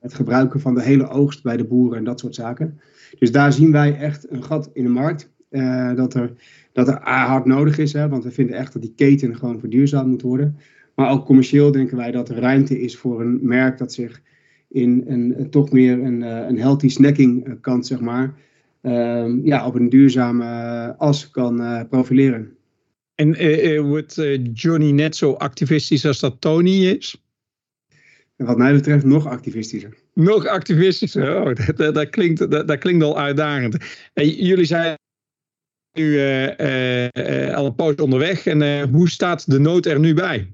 het 0.00 0.14
gebruiken 0.14 0.60
van 0.60 0.74
de 0.74 0.82
hele 0.82 1.08
oogst 1.08 1.42
bij 1.42 1.56
de 1.56 1.64
boeren 1.64 1.98
en 1.98 2.04
dat 2.04 2.20
soort 2.20 2.34
zaken. 2.34 2.80
Dus 3.18 3.32
daar 3.32 3.52
zien 3.52 3.72
wij 3.72 3.96
echt 3.96 4.30
een 4.30 4.44
gat 4.44 4.70
in 4.72 4.82
de 4.82 4.90
markt. 4.90 5.32
Uh, 5.54 5.94
dat, 5.94 6.14
er, 6.14 6.32
dat 6.72 6.88
er 6.88 6.98
hard 7.02 7.44
nodig 7.44 7.78
is, 7.78 7.92
hè, 7.92 8.08
want 8.08 8.24
we 8.24 8.30
vinden 8.30 8.56
echt 8.56 8.72
dat 8.72 8.82
die 8.82 8.92
keten 8.96 9.36
gewoon 9.36 9.60
verduurzaamd 9.60 10.08
moet 10.08 10.22
worden. 10.22 10.58
Maar 10.94 11.10
ook 11.10 11.24
commercieel 11.24 11.72
denken 11.72 11.96
wij 11.96 12.10
dat 12.10 12.28
er 12.28 12.38
ruimte 12.38 12.80
is 12.80 12.96
voor 12.96 13.20
een 13.20 13.38
merk 13.42 13.78
dat 13.78 13.92
zich 13.92 14.22
in 14.68 15.04
een, 15.06 15.50
toch 15.50 15.72
meer 15.72 16.02
een, 16.02 16.22
eh, 16.22 16.48
een 16.48 16.58
healthy 16.58 16.88
snacking 16.88 17.46
eh, 17.46 17.52
kant, 17.60 17.86
zeg 17.86 18.00
maar, 18.00 18.34
uh, 18.82 19.44
ja, 19.44 19.66
op 19.66 19.74
een 19.74 19.88
duurzame 19.88 20.44
as 20.98 21.30
kan 21.30 21.86
profileren. 21.88 22.56
En 23.14 23.86
wordt 23.86 24.22
Johnny 24.52 24.90
net 24.90 25.16
zo 25.16 25.32
activistisch 25.32 26.06
als 26.06 26.20
dat 26.20 26.40
Tony 26.40 26.86
is? 26.86 27.22
wat 28.36 28.58
mij 28.58 28.72
betreft 28.72 29.04
nog 29.04 29.26
activistischer. 29.26 29.94
Nog 30.14 30.46
activistischer, 30.46 31.40
oh, 31.40 31.54
dat, 31.76 31.94
dat, 31.94 32.10
klinkt, 32.10 32.50
dat, 32.50 32.68
dat, 32.68 32.78
klinkt 32.78 33.04
al 33.04 33.18
uitdagend. 33.18 33.76
En 34.12 34.28
jullie 34.28 34.64
zijn 34.64 34.96
nu 35.94 36.04
uh, 36.04 36.42
uh, 36.42 37.54
al 37.54 37.66
een 37.66 37.74
poos 37.74 37.94
onderweg. 37.94 38.46
En 38.46 38.90
hoe 38.90 39.08
staat 39.08 39.50
de 39.50 39.58
nood 39.58 39.86
er 39.86 39.98
nu 39.98 40.14
bij? 40.14 40.52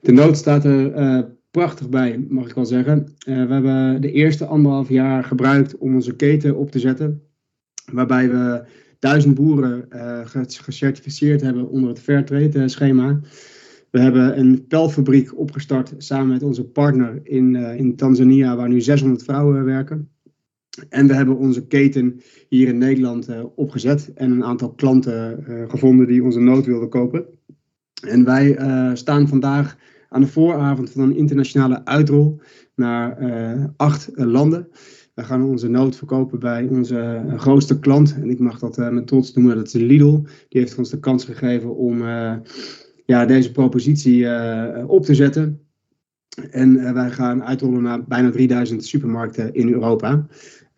De 0.00 0.12
nood 0.12 0.36
staat 0.36 0.64
er 0.64 1.38
prachtig 1.50 1.88
bij, 1.88 2.26
mag 2.28 2.48
ik 2.48 2.54
wel 2.54 2.66
zeggen. 2.66 3.14
we 3.24 3.32
hebben 3.32 4.00
de 4.00 4.12
eerste 4.12 4.46
anderhalf 4.46 4.88
jaar 4.88 5.24
gebruikt 5.24 5.78
om 5.78 5.94
onze 5.94 6.16
keten 6.16 6.56
op 6.56 6.70
te 6.70 6.78
zetten. 6.78 7.22
Waarbij 7.92 8.28
we 8.28 8.64
duizend 8.98 9.34
boeren 9.34 9.88
gecertificeerd 10.46 11.40
hebben 11.40 11.68
onder 11.68 11.88
het 11.88 12.00
Fairtrade 12.00 12.68
schema. 12.68 13.20
We 13.90 14.00
hebben 14.00 14.38
een 14.38 14.66
pelfabriek 14.66 15.38
opgestart 15.38 15.94
samen 15.98 16.28
met 16.28 16.42
onze 16.42 16.64
partner 16.64 17.20
in, 17.22 17.56
in 17.56 17.96
Tanzania, 17.96 18.56
waar 18.56 18.68
nu 18.68 18.80
600 18.80 19.22
vrouwen 19.22 19.64
werken. 19.64 20.10
En 20.88 21.06
we 21.06 21.14
hebben 21.14 21.36
onze 21.36 21.66
keten 21.66 22.20
hier 22.48 22.68
in 22.68 22.78
Nederland 22.78 23.28
uh, 23.28 23.44
opgezet 23.54 24.12
en 24.14 24.30
een 24.30 24.44
aantal 24.44 24.72
klanten 24.72 25.44
uh, 25.48 25.70
gevonden 25.70 26.06
die 26.06 26.22
onze 26.22 26.40
nood 26.40 26.66
wilden 26.66 26.88
kopen. 26.88 27.24
En 28.08 28.24
wij 28.24 28.58
staan 28.94 29.28
vandaag 29.28 29.76
aan 30.08 30.20
de 30.20 30.26
vooravond 30.26 30.90
van 30.90 31.02
een 31.02 31.16
internationale 31.16 31.84
uitrol 31.84 32.40
naar 32.74 33.18
acht 33.76 34.10
landen. 34.14 34.68
We 35.14 35.24
gaan 35.24 35.42
onze 35.42 35.68
nood 35.68 35.96
verkopen 35.96 36.38
bij 36.38 36.66
onze 36.70 37.24
grootste 37.36 37.78
klant. 37.78 38.14
En 38.14 38.30
ik 38.30 38.38
mag 38.38 38.58
dat 38.58 38.76
met 38.76 39.06
trots 39.06 39.34
noemen, 39.34 39.56
dat 39.56 39.66
is 39.66 39.72
Lidl. 39.72 40.20
Die 40.48 40.60
heeft 40.60 40.78
ons 40.78 40.90
de 40.90 41.00
kans 41.00 41.24
gegeven 41.24 41.76
om 41.76 42.02
ja, 43.10 43.26
deze 43.26 43.52
propositie 43.52 44.26
eh, 44.26 44.88
op 44.88 45.04
te 45.04 45.14
zetten. 45.14 45.60
En 46.50 46.76
eh, 46.76 46.92
wij 46.92 47.10
gaan 47.10 47.44
uitrollen 47.44 47.82
naar 47.82 48.04
bijna 48.04 48.30
3000 48.30 48.84
supermarkten 48.84 49.54
in 49.54 49.68
Europa. 49.68 50.26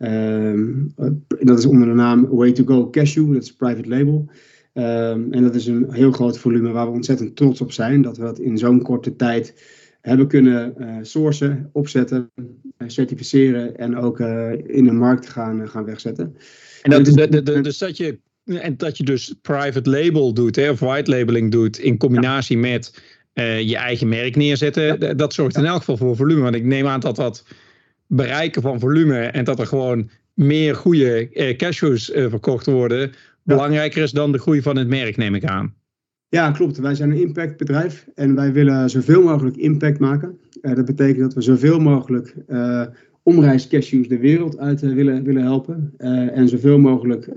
Ehm, 0.03 0.71
dat 1.39 1.59
is 1.59 1.65
onder 1.65 1.87
de 1.87 1.93
naam 1.93 2.27
Way 2.27 2.51
to 2.51 2.63
Go 2.63 2.89
Cashew, 2.89 3.33
dat 3.33 3.43
is 3.43 3.53
private 3.53 3.89
label. 3.89 4.29
Ehm, 4.73 5.31
en 5.31 5.43
dat 5.43 5.55
is 5.55 5.65
een 5.65 5.93
heel 5.93 6.11
groot 6.11 6.37
volume 6.37 6.71
waar 6.71 6.85
we 6.85 6.91
ontzettend 6.91 7.35
trots 7.35 7.61
op 7.61 7.71
zijn. 7.71 8.01
Dat 8.01 8.17
we 8.17 8.23
dat 8.23 8.39
in 8.39 8.57
zo'n 8.57 8.81
korte 8.81 9.15
tijd 9.15 9.53
hebben 10.01 10.27
kunnen 10.27 10.73
uh, 10.79 10.95
sourcen, 11.01 11.69
opzetten, 11.71 12.31
certificeren 12.87 13.77
en 13.77 13.97
ook 13.97 14.19
in 14.65 14.83
de 14.83 14.91
markt 14.91 15.29
gaan, 15.29 15.69
gaan 15.69 15.85
wegzetten. 15.85 16.35
En 16.81 16.91
dat, 16.91 17.05
dus 17.63 17.77
dat 17.77 17.97
je 17.97 18.19
en 18.45 18.77
dat 18.77 18.97
je 18.97 19.03
dus 19.03 19.35
private 19.41 19.89
label 19.89 20.33
doet, 20.33 20.55
hè, 20.55 20.69
of 20.69 20.79
white 20.79 21.11
labeling 21.11 21.51
doet, 21.51 21.77
in 21.77 21.97
combinatie 21.97 22.57
met 22.57 23.01
je 23.65 23.75
eigen 23.75 24.09
merk 24.09 24.35
neerzetten. 24.35 25.17
Dat 25.17 25.33
zorgt 25.33 25.57
in 25.57 25.65
elk 25.65 25.77
geval 25.77 25.97
voor 25.97 26.15
volume. 26.15 26.41
Want 26.41 26.55
ik 26.55 26.63
neem 26.63 26.87
aan 26.87 26.99
dat 26.99 27.15
dat 27.15 27.43
bereiken 28.07 28.61
van 28.61 28.79
volume 28.79 29.19
en 29.19 29.43
dat 29.43 29.59
er 29.59 29.67
gewoon 29.67 30.09
meer 30.33 30.75
goede 30.75 31.29
uh, 31.33 31.55
cashews 31.55 32.09
uh, 32.09 32.29
verkocht 32.29 32.65
worden, 32.65 33.11
belangrijker 33.43 34.03
is 34.03 34.11
dan 34.11 34.31
de 34.31 34.39
groei 34.39 34.61
van 34.61 34.77
het 34.77 34.87
merk, 34.87 35.17
neem 35.17 35.35
ik 35.35 35.45
aan. 35.45 35.73
Ja, 36.29 36.51
klopt. 36.51 36.77
Wij 36.77 36.95
zijn 36.95 37.11
een 37.11 37.21
impactbedrijf 37.21 38.07
en 38.15 38.35
wij 38.35 38.53
willen 38.53 38.89
zoveel 38.89 39.23
mogelijk 39.23 39.55
impact 39.55 39.99
maken. 39.99 40.39
dat 40.61 40.85
betekent 40.85 41.19
dat 41.19 41.33
we 41.33 41.41
zoveel 41.41 41.79
mogelijk 41.79 42.35
omreiscashews 43.23 44.07
de 44.07 44.17
wereld 44.17 44.57
uit 44.57 44.81
willen, 44.81 45.23
willen 45.23 45.43
helpen. 45.43 45.93
en 46.33 46.47
zoveel 46.49 46.79
mogelijk 46.79 47.27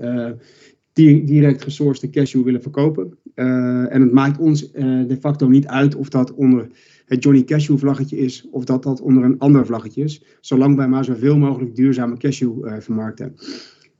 direct 1.03 1.63
gesourced 1.63 2.09
cashew 2.09 2.43
willen 2.43 2.61
verkopen. 2.61 3.17
Uh, 3.35 3.93
en 3.93 4.01
het 4.01 4.11
maakt 4.11 4.39
ons 4.39 4.63
uh, 4.73 5.07
de 5.07 5.17
facto 5.19 5.47
niet 5.47 5.67
uit 5.67 5.95
of 5.95 6.09
dat 6.09 6.33
onder 6.33 6.67
het 7.07 7.23
Johnny 7.23 7.43
Cashew 7.43 7.77
vlaggetje 7.77 8.17
is 8.17 8.47
of 8.51 8.65
dat 8.65 8.83
dat 8.83 9.01
onder 9.01 9.23
een 9.23 9.39
ander 9.39 9.65
vlaggetje 9.65 10.03
is, 10.03 10.23
zolang 10.41 10.75
wij 10.75 10.87
maar 10.87 11.05
zoveel 11.05 11.37
mogelijk 11.37 11.75
duurzame 11.75 12.17
cashew 12.17 12.65
uh, 12.65 12.79
vermarkten. 12.79 13.35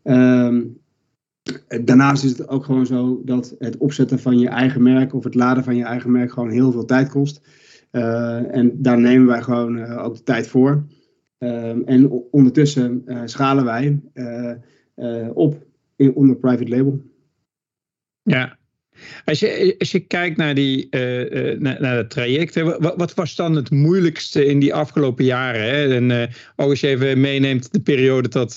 Ehm, 0.03 0.63
daarnaast 1.83 2.23
is 2.23 2.37
het 2.37 2.47
ook 2.47 2.65
gewoon 2.65 2.85
zo 2.85 3.21
dat 3.25 3.55
het 3.59 3.77
opzetten 3.77 4.19
van 4.19 4.39
je 4.39 4.49
eigen 4.49 4.83
merk 4.83 5.13
of 5.13 5.23
het 5.23 5.35
laden 5.35 5.63
van 5.63 5.75
je 5.75 5.83
eigen 5.83 6.11
merk 6.11 6.31
gewoon 6.31 6.49
heel 6.49 6.71
veel 6.71 6.85
tijd 6.85 7.09
kost. 7.09 7.41
en 7.91 8.71
daar 8.81 8.99
nemen 8.99 9.27
wij 9.27 9.41
gewoon 9.41 9.85
ook 9.85 10.15
de 10.15 10.23
tijd 10.23 10.47
voor. 10.47 10.85
Ehm, 11.37 11.81
en 11.85 12.11
ondertussen 12.31 13.03
schalen 13.25 13.65
wij 13.65 14.01
op 15.33 15.65
in, 15.95 16.15
onder 16.15 16.35
private 16.35 16.69
label. 16.69 17.01
Ja. 18.21 18.56
Als 19.25 19.39
je, 19.39 19.75
als 19.77 19.91
je 19.91 19.99
kijkt 19.99 20.37
naar, 20.37 20.55
die, 20.55 20.87
uh, 20.91 21.31
uh, 21.31 21.59
naar, 21.59 21.81
naar 21.81 21.97
het 21.97 22.09
traject, 22.09 22.61
wat, 22.61 22.93
wat, 22.95 23.13
was 23.13 23.35
dan 23.35 23.55
het 23.55 23.71
moeilijkste 23.71 24.45
in 24.45 24.59
die 24.59 24.73
afgelopen 24.73 25.25
jaren? 25.25 25.61
Hè? 25.61 25.95
En 25.95 26.09
uh, 26.09 26.21
ook 26.55 26.69
als 26.69 26.79
je 26.79 26.87
even 26.87 27.19
meeneemt 27.19 27.73
de 27.73 27.79
periode 27.79 28.29
dat, 28.29 28.55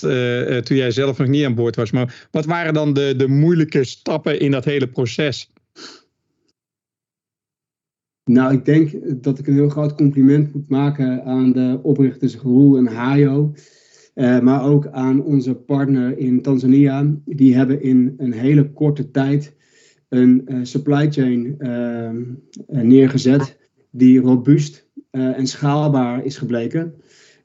toen 0.65 0.77
jij 0.77 0.91
zelf 0.91 1.17
nog 1.17 1.27
niet 1.27 1.45
aan 1.45 1.55
boord 1.55 1.75
was. 1.75 1.91
Maar 1.91 2.27
wat 2.31 2.45
waren 2.45 2.73
dan 2.73 2.93
de, 2.93 3.13
de 3.17 3.27
moeilijke 3.27 3.83
stappen 3.83 4.39
in 4.39 4.51
dat 4.51 4.65
hele 4.65 4.87
proces? 4.87 5.51
Nou, 8.23 8.53
ik 8.53 8.65
denk 8.65 8.91
dat 9.23 9.39
ik 9.39 9.47
een 9.47 9.53
heel 9.53 9.69
groot 9.69 9.95
compliment 9.95 10.53
moet 10.53 10.69
maken 10.69 11.23
aan 11.23 11.51
de 11.51 11.79
oprichters 11.83 12.35
Roel 12.35 12.77
en 12.77 12.87
Hayo. 12.87 13.53
Maar 14.41 14.63
ook 14.63 14.87
aan 14.87 15.23
onze 15.23 15.53
partner 15.53 16.17
in 16.17 16.41
Tanzania. 16.41 17.15
Die 17.25 17.55
hebben 17.55 17.81
in 17.81 18.13
een 18.17 18.33
hele 18.33 18.71
korte 18.71 19.11
tijd 19.11 19.55
een 20.11 20.45
uh, 20.47 20.59
supply 20.63 21.11
chain 21.11 21.55
uh, 21.59 22.09
neergezet 22.81 23.57
die 23.89 24.19
robuust 24.19 24.89
en 25.11 25.47
schaalbaar 25.47 26.25
is 26.25 26.37
gebleken. 26.37 26.93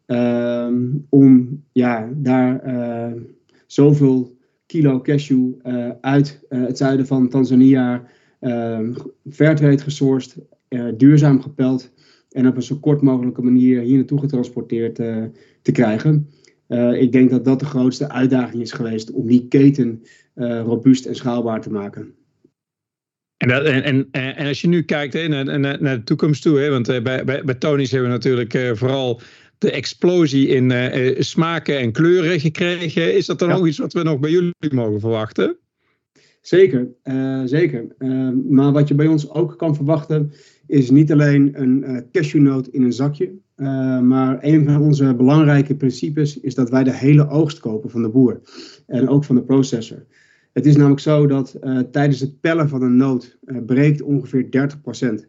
Ehm, 0.06 0.85
om 1.08 1.62
ja, 1.73 2.11
daar 2.16 2.62
zoveel 3.66 4.37
kilo 4.66 5.00
cashew 5.00 5.52
uit 6.00 6.40
het 6.49 6.78
zuiden 6.78 7.06
van 7.06 7.28
Tanzania 7.28 8.04
ehm, 8.40 8.94
fairtrade 9.30 9.78
gesourced, 9.78 10.38
duurzaam 10.96 11.42
gepeld 11.42 11.92
en 12.30 12.46
op 12.46 12.56
een 12.56 12.62
zo 12.62 12.76
kort 12.76 13.02
mogelijke 13.02 13.42
manier 13.42 13.80
hier 13.80 13.96
naartoe 13.96 14.20
getransporteerd 14.20 14.94
te 15.62 15.73
krijgen. 15.73 16.28
Ik 16.99 17.12
denk 17.12 17.30
dat 17.30 17.44
dat 17.44 17.58
de 17.58 17.66
grootste 17.66 18.08
uitdaging 18.08 18.62
is 18.62 18.73
geweest 18.73 19.11
om 19.11 19.26
die 19.26 19.49
keten 19.49 20.02
robuust 20.64 21.06
en 21.06 21.14
schaalbaar 21.14 21.61
te 21.61 21.70
maken. 21.70 22.14
En, 23.37 23.49
dat, 23.49 23.64
en, 23.64 23.83
en, 23.83 24.09
en, 24.11 24.47
als 24.47 24.61
je 24.61 24.69
nu 24.69 24.83
kijkt 24.83 25.12
hè, 25.12 25.28
naar, 25.28 25.45
naar, 25.61 25.83
naar, 25.83 25.97
de 25.97 26.05
toekomst 26.05 26.43
toe, 26.43 26.59
hè, 26.59 26.71
want 26.71 26.88
uh, 26.88 27.02
bij, 27.02 27.25
bij, 27.25 27.45
bij 27.45 27.55
Tony's 27.55 27.90
hebben 27.90 28.09
we 28.09 28.14
natuurlijk 28.14 28.76
vooral 28.78 29.21
de 29.59 29.71
explosie 29.71 30.49
in 30.49 30.73
smaken 31.25 31.78
en 31.78 31.93
kleuren 31.93 32.40
gekregen. 32.40 33.14
Is 33.14 33.26
dat 33.26 33.38
dan 33.38 33.52
ook 33.52 33.66
iets 33.66 33.78
wat 33.78 33.93
we 33.93 34.02
nog 34.02 34.19
bij 34.19 34.31
jullie 34.31 34.52
mogen 34.71 35.00
verwachten? 35.00 35.57
Zeker, 36.40 36.88
zeker. 37.45 37.87
maar 38.49 38.73
wat 38.73 38.88
je 38.88 38.95
bij 38.95 39.07
ons 39.07 39.31
ook 39.31 39.59
kan 39.59 39.75
verwachten, 39.75 40.33
is 40.66 40.90
niet 40.90 41.12
alleen 41.12 41.50
een 41.61 42.07
cashewnoot 42.12 42.66
in 42.66 42.83
een 42.83 42.93
zakje. 42.93 43.33
Uh, 43.57 44.00
maar 44.00 44.38
een 44.40 44.64
van 44.64 44.81
onze 44.81 45.14
belangrijke 45.14 45.75
principes 45.75 46.40
is 46.40 46.55
dat 46.55 46.71
wij 46.71 46.85
de 46.85 46.95
hele 46.95 47.28
oogst 47.28 47.59
kopen 47.59 47.90
van 47.90 48.02
de 48.02 48.09
boer. 48.09 48.40
En 48.87 49.09
ook 49.09 49.25
van 49.25 49.37
de 49.37 49.43
processor. 49.43 50.07
Het 50.56 50.66
is 50.66 50.76
namelijk 50.76 51.00
zo 51.00 51.26
dat 51.26 51.56
uh, 51.62 51.78
tijdens 51.78 52.20
het 52.20 52.40
pellen 52.40 52.68
van 52.68 52.82
een 52.82 52.96
noot 52.96 53.38
uh, 53.44 53.64
breekt 53.66 54.02
ongeveer 54.02 54.44
30%. 54.44 55.28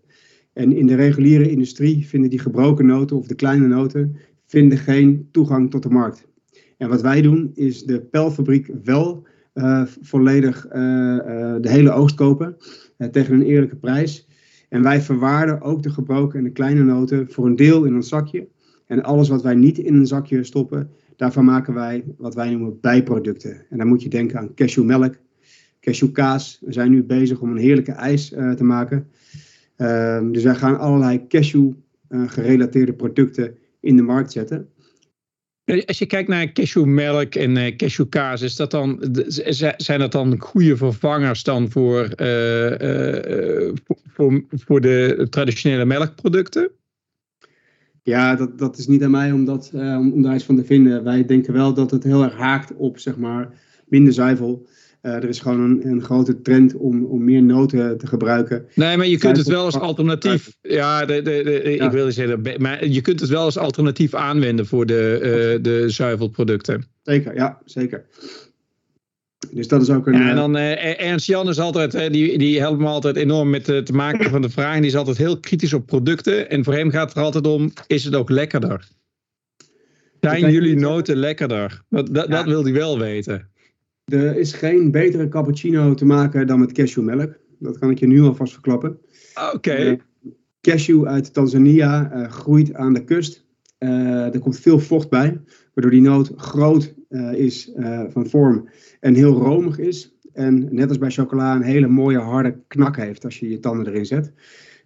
En 0.54 0.72
in 0.72 0.88
de 0.88 0.96
reguliere 0.96 1.50
industrie 1.50 2.08
vinden 2.08 2.30
die 2.30 2.40
gebroken 2.40 2.86
noten 2.86 3.18
of 3.18 3.28
de 3.28 3.36
kleine 3.36 3.68
noten 3.68 4.16
vinden 4.46 4.78
geen 4.78 5.28
toegang 5.32 5.72
tot 5.72 5.84
de 5.84 5.90
markt. 5.90 6.28
En 6.78 6.90
wat 6.90 7.02
wij 7.02 7.22
doen 7.22 7.52
is 7.54 7.84
de 7.84 8.02
pelfabriek 8.02 8.72
wel 8.84 9.28
volledig 10.02 10.68
de 11.62 11.70
hele 11.70 11.92
oogst 11.92 12.16
kopen 12.16 12.58
tegen 13.12 13.34
een 13.34 13.46
eerlijke 13.46 13.76
prijs. 13.76 14.28
En 14.70 14.84
wij 14.84 15.02
verwaarden 15.02 15.62
ook 15.62 15.84
de 15.84 15.90
gebroken 15.90 16.38
en 16.38 16.44
de 16.44 16.52
kleine 16.52 16.84
noten 16.84 17.28
voor 17.30 17.46
een 17.46 17.56
deel 17.56 17.84
in 17.84 17.96
ons 17.96 18.10
zakje. 18.10 18.48
En 18.86 19.04
alles 19.04 19.30
wat 19.30 19.42
wij 19.42 19.56
niet 19.56 19.78
in 19.78 19.96
een 19.96 20.08
zakje 20.08 20.44
stoppen, 20.44 20.92
daarvan 21.18 21.46
maken 21.46 21.74
wij 21.74 22.04
wat 22.18 22.36
wij 22.36 22.50
noemen 22.50 22.80
bijproducten. 22.80 23.66
En 23.70 23.78
dan 23.78 23.88
moet 23.88 24.02
je 24.02 24.10
denken 24.10 24.40
aan 24.40 24.54
cashewmelk, 24.54 25.16
cashewkaas. 25.80 26.60
We 26.66 26.74
zijn 26.74 26.92
nu 26.92 27.04
bezig 27.04 27.40
om 27.40 27.52
een 27.52 27.58
heerlijke 27.58 27.92
ijs 27.92 28.32
uh, 28.32 28.52
te 28.52 28.64
maken. 28.64 29.08
Uh, 29.78 30.20
dus 30.32 30.44
wij 30.44 30.56
gaan 30.56 30.80
allerlei 30.80 31.28
cashew 31.28 31.72
uh, 32.10 32.30
gerelateerde 32.30 32.94
producten 32.94 33.58
in 33.80 33.96
de 33.96 34.02
markt 34.02 34.32
zetten. 34.32 34.70
Als 35.86 35.98
je 35.98 36.06
kijkt 36.06 36.30
naar 36.30 36.52
cashewmelk 36.52 37.36
en 37.36 37.56
uh, 37.56 37.76
cashewkaas, 37.76 38.42
is 38.42 38.56
dat 38.56 38.72
dan, 38.72 39.04
zijn 39.78 40.00
dat 40.00 40.12
dan 40.12 40.40
goede 40.40 40.78
vervangers 40.78 41.44
dan 41.44 41.72
voor, 41.72 42.10
voor, 44.14 44.44
voor 44.50 44.82
de 44.82 45.28
traditionele 45.30 45.86
melkproducten? 45.86 46.72
Ja, 48.08 48.36
dat, 48.36 48.58
dat 48.58 48.78
is 48.78 48.88
niet 48.88 49.04
aan 49.04 49.12
mij 49.12 49.32
om, 49.32 49.46
dat, 49.46 49.70
om, 49.74 50.12
om 50.12 50.22
daar 50.22 50.36
iets 50.36 50.44
van 50.44 50.56
te 50.56 50.64
vinden. 50.64 51.04
Wij 51.04 51.26
denken 51.26 51.54
wel 51.54 51.74
dat 51.74 51.92
het 51.92 52.04
heel 52.04 52.24
erg 52.24 52.36
haakt 52.36 52.74
op 52.76 53.00
zeg 53.00 53.18
maar, 53.18 53.50
minder 53.86 54.14
zuivel. 54.14 54.68
Uh, 55.02 55.14
er 55.14 55.30
is 55.30 55.40
gewoon 55.40 55.60
een, 55.60 55.88
een, 55.88 56.02
grote 56.02 56.42
trend 56.42 56.76
om, 56.76 57.06
om 57.06 57.24
meer 57.24 57.44
noten 57.44 57.98
te 57.98 58.08
gebruiken. 58.08 58.66
Nee, 58.76 58.98
maar 58.98 59.08
je 59.08 59.18
kunt 59.18 59.38
het 59.38 59.48
wel 59.48 59.66
als 59.66 59.80
alternatief. 59.80 60.58
Ja, 60.62 61.06
de, 61.06 61.22
de, 61.22 61.42
de, 61.44 61.76
ja. 61.78 61.86
ik 61.86 61.92
wil 61.92 62.12
zeggen, 62.12 62.42
maar 62.58 62.88
je 62.88 63.02
kunt 63.02 63.20
het 63.20 63.30
wel 63.30 63.44
als 63.44 63.58
alternatief 63.58 64.14
aanwenden 64.14 64.66
voor 64.66 64.86
de, 64.86 65.20
uh, 65.56 65.64
de 65.64 65.90
zuivelproducten. 65.90 66.86
Zeker, 67.04 67.36
ja, 67.36 67.62
zeker. 67.66 68.06
Dus 69.52 69.68
dat 69.68 69.82
is 69.82 69.90
ook 69.90 70.08
een. 70.08 70.14
Ja, 70.14 70.30
en 70.30 70.36
dan 70.36 70.56
uh, 70.56 71.02
Ernst 71.02 71.28
Jan 71.28 71.50
is 71.50 71.60
altijd, 71.60 71.96
uh, 71.96 72.10
die, 72.10 72.38
die 72.38 72.60
helpt 72.60 72.80
me 72.80 72.86
altijd 72.86 73.16
enorm 73.16 73.50
met 73.50 73.70
uh, 73.70 73.78
te 73.78 73.94
maken 73.94 74.30
van 74.30 74.42
de 74.42 74.50
vragen. 74.50 74.82
Die 74.82 74.90
is 74.90 74.96
altijd 74.96 75.18
heel 75.18 75.40
kritisch 75.40 75.74
op 75.74 75.86
producten. 75.86 76.50
En 76.50 76.64
voor 76.64 76.74
hem 76.74 76.92
gaat 76.92 77.08
het 77.08 77.18
er 77.18 77.24
altijd 77.24 77.48
om: 77.48 77.72
is 77.88 78.04
het 78.04 78.16
ook 78.16 78.30
lekkerder? 78.30 78.88
Zijn 80.20 80.52
jullie 80.52 80.76
noten 80.76 81.16
lekkerder? 81.16 81.84
Dat, 81.90 82.14
dat, 82.14 82.28
ja. 82.28 82.36
dat 82.36 82.46
wil 82.46 82.64
hij 82.64 82.74
wel 82.74 83.00
weten. 83.00 83.50
Er 84.06 84.38
is 84.38 84.54
geen 84.54 84.92
betere 84.92 85.28
cappuccino 85.28 85.94
te 85.94 86.06
maken 86.06 86.48
dan 86.48 86.60
met 86.60 86.72
cashewmelk. 86.72 87.38
Dat 87.60 87.80
kan 87.80 87.90
ik 87.90 88.00
je 88.00 88.08
nu 88.08 88.22
alvast 88.22 88.54
verklappen. 88.54 89.00
Oké. 89.36 89.56
Okay. 89.56 89.90
Uh, 89.90 89.98
cashew 90.62 91.06
uit 91.06 91.34
Tanzania 91.34 92.28
groeit 92.30 92.74
aan 92.74 92.94
de 92.94 93.04
kust. 93.04 93.46
Er 93.78 94.40
komt 94.40 94.60
veel 94.60 94.80
vocht 94.80 95.10
bij, 95.10 95.42
waardoor 95.74 95.92
die 95.92 96.02
noot 96.02 96.32
groot 96.36 96.94
is 97.32 97.72
van 98.10 98.28
vorm 98.28 98.70
en 99.00 99.14
heel 99.14 99.34
romig 99.34 99.78
is. 99.78 100.12
En 100.34 100.68
net 100.72 100.90
als 100.90 100.98
bij 100.98 101.10
chocola 101.10 101.56
een 101.56 101.62
hele 101.62 101.88
mooie 101.88 102.20
harde 102.20 102.60
knak 102.68 102.96
heeft 102.96 103.26
als 103.26 103.40
je 103.40 103.50
je 103.50 103.60
tanden 103.60 103.88
erin 103.88 104.06
zet. 104.06 104.32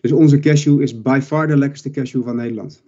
Dus 0.02 0.12
onze 0.12 0.40
cashew 0.40 0.82
is 0.82 1.02
by 1.02 1.20
far 1.24 1.48
de 1.48 1.58
lekkerste 1.58 1.90
cashew 1.90 2.24
van 2.24 2.36
Nederland. 2.36 2.84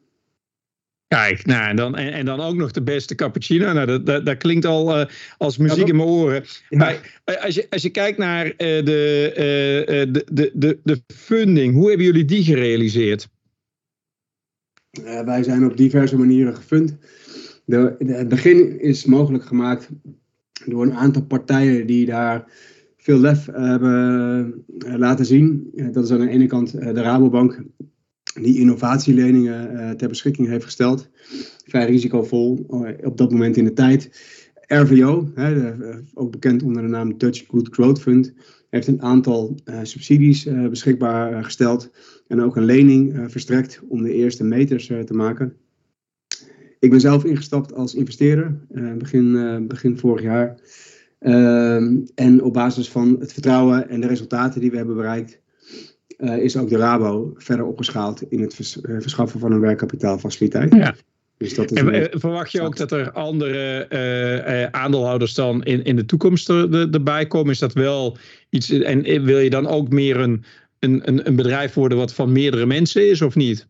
Kijk, 1.08 1.46
nou, 1.46 1.70
en, 1.70 1.75
dan, 1.75 1.96
en, 1.96 2.13
en, 2.13 2.25
dan 2.25 2.40
ook 2.40 2.56
nog 2.56 2.72
de 2.72 2.82
beste 2.82 3.16
cappuccino. 3.16 3.74
Nou, 3.74 3.86
dat, 3.86 4.06
dat, 4.06 4.25
dat 4.25 4.38
klinkt 4.38 4.66
al 4.66 5.00
uh, 5.00 5.06
als 5.38 5.58
muziek 5.58 5.88
in 5.88 5.96
mijn 5.96 6.08
oren. 6.08 6.44
Ja. 6.70 6.78
Maar 6.78 7.22
als 7.42 7.56
je, 7.56 7.68
als 7.70 7.82
je 7.82 7.90
kijkt 7.90 8.18
naar 8.18 8.46
uh, 8.46 8.54
de, 8.58 9.30
uh, 9.30 10.13
de, 10.13 10.25
de, 10.32 10.52
de, 10.54 10.80
de 10.84 11.02
funding, 11.13 11.74
hoe 11.74 11.88
hebben 11.88 12.06
jullie 12.06 12.25
die 12.25 12.44
gerealiseerd? 12.44 13.30
wij 15.25 15.44
zijn 15.44 15.66
op 15.66 15.78
diverse 15.78 16.18
manieren 16.18 16.56
gefund. 16.56 16.98
De, 17.65 17.96
het 18.05 18.27
begin 18.27 18.79
is 18.79 19.05
mogelijk 19.05 19.43
gemaakt 19.43 19.89
door 20.65 20.84
een 20.84 20.93
aantal 20.93 21.25
partijen 21.25 21.88
die 21.88 22.05
daar 22.05 22.51
veel 22.98 23.20
lef 23.20 23.46
hebben 23.51 24.65
laten 24.77 25.25
zien. 25.25 25.72
Dat 25.91 26.03
is 26.03 26.12
aan 26.12 26.20
de 26.20 26.29
ene 26.29 26.48
kant 26.48 26.72
de 26.72 27.01
Rabobank, 27.01 27.63
die 28.41 28.60
innovatieleningen 28.60 29.98
ter 29.98 30.08
beschikking 30.08 30.48
heeft 30.48 30.65
gesteld. 30.65 31.10
Vrij 31.65 31.86
risicovol 31.86 32.65
op 33.03 33.17
dat 33.17 33.32
moment 33.32 33.58
in 33.58 33.63
de 33.63 33.74
tijd. 33.74 34.32
RVO, 34.67 35.32
ook 36.13 36.32
bekend 36.32 36.63
onder 36.63 36.82
de 36.82 36.88
naam 36.88 37.17
Dutch 37.17 37.46
Good 37.48 37.67
Growth 37.72 38.01
Fund, 38.01 38.34
heeft 38.70 38.88
een 38.88 39.01
aantal 39.01 39.56
subsidies 39.84 40.47
beschikbaar 40.69 41.43
gesteld 41.43 41.91
en 42.28 42.41
ook 42.41 42.56
een 42.56 42.65
lening 42.65 43.26
verstrekt 43.28 43.82
om 43.88 44.04
de 44.04 44.13
eerste 44.13 44.43
meters 44.43 44.86
te 44.86 45.13
maken. 45.13 45.58
Ik 46.84 46.89
ben 46.89 47.00
zelf 47.00 47.24
ingestapt 47.24 47.74
als 47.74 47.96
investeerder 47.96 48.58
begin, 48.98 49.67
begin 49.67 49.98
vorig 49.98 50.22
jaar. 50.22 50.56
Ehm, 51.19 51.98
en 52.15 52.41
op 52.41 52.54
basis 52.54 52.89
van 52.89 53.15
het 53.19 53.34
vertrouwen 53.34 53.89
en 53.89 54.02
de 54.02 54.08
resultaten 54.08 54.62
die 54.62 54.72
we 54.72 54.78
hebben 54.78 54.96
bereikt, 54.96 55.39
uh, 56.17 56.38
is 56.38 56.58
ook 56.58 56.69
de 56.69 56.78
Rabo 56.78 57.34
verder 57.38 57.65
opgeschaald 57.65 58.22
in 58.22 58.41
het 58.41 58.56
vers, 58.56 58.78
verschaffen 58.82 59.39
van 59.39 59.52
een 59.52 59.60
werkkapitaalfaciliteit. 59.60 60.74
Ja. 60.74 60.96
Dus 61.38 61.54
dat 61.54 61.72
is 61.72 61.78
en 61.78 62.19
verwacht 62.19 62.52
je 62.52 62.62
ook 62.62 62.78
dat 62.78 62.91
er 62.91 63.12
andere 63.12 63.88
uh, 63.89 64.65
aandeelhouders 64.82 65.34
dan 65.34 65.63
in, 65.63 65.84
in 65.84 65.96
de 65.96 66.06
toekomst 66.06 66.50
er, 66.50 66.89
erbij 66.91 67.28
komen? 67.28 67.52
Is 67.52 67.60
dat 67.60 67.74
wel 67.74 68.17
iets? 68.50 68.69
En 68.69 69.24
wil 69.24 69.39
je 69.39 69.50
dan 69.50 69.67
ook 69.67 69.89
meer 69.89 70.17
een, 70.17 70.43
een, 70.80 71.28
een 71.28 71.36
bedrijf 71.36 71.74
worden 71.74 71.98
wat 71.98 72.13
van 72.13 72.32
meerdere 72.32 72.65
mensen 72.65 73.10
is 73.10 73.22
of 73.22 73.36
niet? 73.36 73.67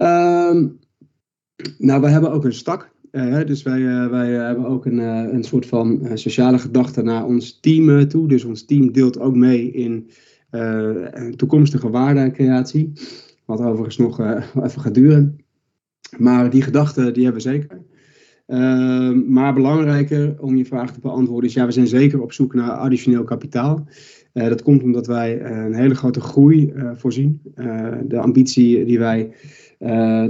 Um, 0.00 0.78
nou, 1.78 2.00
we 2.00 2.08
hebben 2.08 2.32
ook 2.32 2.44
een 2.44 2.52
stak. 2.52 2.90
Uh, 3.12 3.44
dus 3.46 3.62
wij, 3.62 3.80
uh, 3.80 4.06
wij 4.06 4.30
hebben 4.30 4.66
ook 4.66 4.86
een, 4.86 4.98
een 5.34 5.44
soort 5.44 5.66
van 5.66 6.08
sociale 6.14 6.58
gedachte 6.58 7.02
naar 7.02 7.24
ons 7.24 7.60
team 7.60 8.08
toe. 8.08 8.28
Dus 8.28 8.44
ons 8.44 8.64
team 8.64 8.92
deelt 8.92 9.18
ook 9.20 9.34
mee 9.34 9.70
in 9.70 10.10
toekomstige 11.36 11.90
waardecreatie. 11.90 12.92
Wat 13.44 13.60
overigens 13.60 13.96
nog 13.96 14.20
even 14.20 14.80
gaat 14.80 14.94
duren. 14.94 15.38
Maar 16.18 16.50
die 16.50 16.62
gedachten 16.62 17.12
die 17.12 17.24
hebben 17.24 17.42
we 17.42 17.48
zeker. 17.48 17.80
Uh, 18.50 19.10
maar 19.26 19.54
belangrijker 19.54 20.34
om 20.40 20.56
je 20.56 20.64
vraag 20.64 20.92
te 20.92 21.00
beantwoorden 21.00 21.48
is, 21.48 21.54
ja, 21.54 21.66
we 21.66 21.72
zijn 21.72 21.86
zeker 21.86 22.22
op 22.22 22.32
zoek 22.32 22.54
naar 22.54 22.70
additioneel 22.70 23.24
kapitaal. 23.24 23.86
Uh, 24.34 24.48
dat 24.48 24.62
komt 24.62 24.82
omdat 24.82 25.06
wij 25.06 25.44
een 25.44 25.74
hele 25.74 25.94
grote 25.94 26.20
groei 26.20 26.72
uh, 26.76 26.90
voorzien. 26.96 27.40
de 28.04 28.18
ambitie 28.18 28.84
die 28.84 28.98
wij 28.98 29.32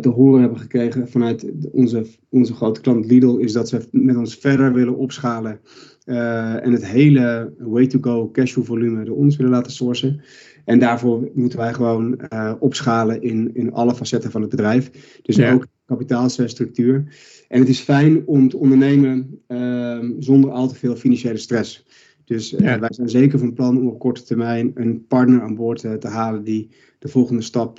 te 0.00 0.08
horen 0.14 0.40
hebben 0.40 0.58
gekregen 0.58 1.08
vanuit 1.08 1.50
onze, 1.72 2.06
onze 2.28 2.54
grote 2.54 2.80
klant 2.80 3.06
Lidl 3.06 3.36
is 3.36 3.52
dat 3.52 3.68
ze 3.68 3.88
met 3.90 4.16
ons 4.16 4.34
verder 4.34 4.72
willen 4.72 4.96
opschalen 4.96 5.60
en 6.04 6.72
het 6.72 6.86
hele 6.86 7.54
way-to-go 7.58 8.30
cashflow 8.30 8.64
volume 8.64 9.04
door 9.04 9.16
ons 9.16 9.36
willen 9.36 9.52
laten 9.52 9.72
sourcen. 9.72 10.20
En 10.64 10.78
daarvoor 10.78 11.30
moeten 11.34 11.58
wij 11.58 11.72
gewoon 11.72 12.20
opschalen 12.58 13.22
in, 13.22 13.50
in 13.54 13.72
alle 13.72 13.94
facetten 13.94 14.30
van 14.30 14.40
het 14.40 14.50
bedrijf. 14.50 14.90
Dus 15.22 15.36
ja. 15.36 15.52
ook 15.52 15.66
kapitaalsstructuur. 15.90 17.04
En 17.48 17.60
het 17.60 17.68
is 17.68 17.80
fijn 17.80 18.26
om 18.26 18.48
te 18.48 18.56
ondernemen 18.56 19.40
uh, 19.48 19.98
zonder 20.18 20.50
al 20.50 20.68
te 20.68 20.74
veel 20.74 20.96
financiële 20.96 21.36
stress. 21.36 21.86
Dus 22.30 22.50
ja. 22.50 22.78
wij 22.78 22.92
zijn 22.92 23.08
zeker 23.08 23.38
van 23.38 23.52
plan 23.52 23.78
om 23.78 23.88
op 23.88 23.98
korte 23.98 24.22
termijn 24.22 24.70
een 24.74 25.06
partner 25.06 25.42
aan 25.42 25.54
boord 25.54 25.80
te 25.80 26.08
halen 26.08 26.44
die 26.44 26.70
de 26.98 27.08
volgende 27.08 27.42
stap 27.42 27.78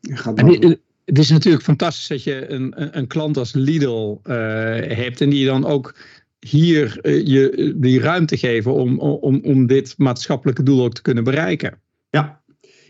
gaat 0.00 0.36
doen. 0.36 0.76
Het 1.04 1.18
is 1.18 1.30
natuurlijk 1.30 1.64
fantastisch 1.64 2.06
dat 2.06 2.22
je 2.22 2.50
een, 2.50 2.82
een, 2.82 2.98
een 2.98 3.06
klant 3.06 3.36
als 3.36 3.52
Lidl 3.52 4.18
hebt 4.22 5.20
en 5.20 5.30
die 5.30 5.46
dan 5.46 5.64
ook 5.64 5.94
hier 6.38 6.98
uh, 7.02 7.26
je 7.26 7.74
die 7.76 8.00
ruimte 8.00 8.36
geven 8.36 8.72
om, 8.72 8.98
om, 9.00 9.40
om 9.42 9.66
dit 9.66 9.94
maatschappelijke 9.96 10.62
doel 10.62 10.84
ook 10.84 10.94
te 10.94 11.02
kunnen 11.02 11.24
bereiken. 11.24 11.80
Ja, 12.10 12.42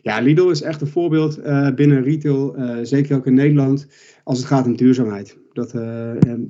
ja 0.03 0.21
Lidl 0.21 0.49
is 0.49 0.63
echt 0.63 0.81
een 0.81 0.87
voorbeeld 0.87 1.39
uh, 1.39 1.75
binnen 1.75 2.03
retail, 2.03 2.57
zeker 2.83 3.17
ook 3.17 3.27
in 3.27 3.35
Nederland, 3.35 3.87
als 4.25 4.39
het 4.39 4.47
gaat 4.47 4.67
om 4.67 4.77
duurzaamheid. 4.77 5.39
Dat, 5.59 5.73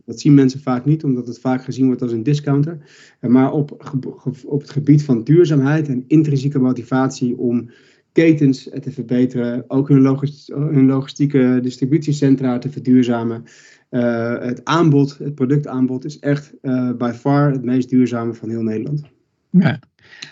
dat 0.05 0.21
zien 0.21 0.35
mensen 0.35 0.61
vaak 0.61 0.85
niet, 0.85 1.05
omdat 1.05 1.27
het 1.27 1.39
vaak 1.39 1.65
gezien 1.65 1.87
wordt 1.87 2.03
als 2.03 2.13
een 2.13 2.23
discounter. 2.23 2.79
maar 3.21 3.53
op, 3.53 3.95
op 4.47 4.61
het 4.61 4.71
gebied 4.71 5.05
van 5.05 5.25
duurzaamheid 5.25 5.89
en 5.89 6.05
intrinsieke 6.07 6.59
motivatie 6.59 7.39
om 7.39 7.71
ketens 8.13 8.69
te 8.81 8.91
verbeteren, 8.91 9.65
ook 9.67 9.89
hun, 9.89 10.01
logist 10.01 10.49
hun 10.49 10.87
logistieke 10.87 11.59
distributiecentra 11.63 12.59
te 12.59 12.71
verduurzamen, 12.71 13.45
uh, 13.91 14.39
het 14.39 14.65
aanbod, 14.65 15.19
het 15.19 15.35
productaanbod, 15.35 16.05
is 16.05 16.19
echt 16.19 16.53
uh, 16.63 16.91
by 16.93 17.13
far 17.15 17.53
het 17.53 17.65
meest 17.65 17.91
duurzame 17.91 18.35
van 18.35 18.49
heel 18.51 18.63
Nederland. 18.63 19.03
Ja. 19.51 19.79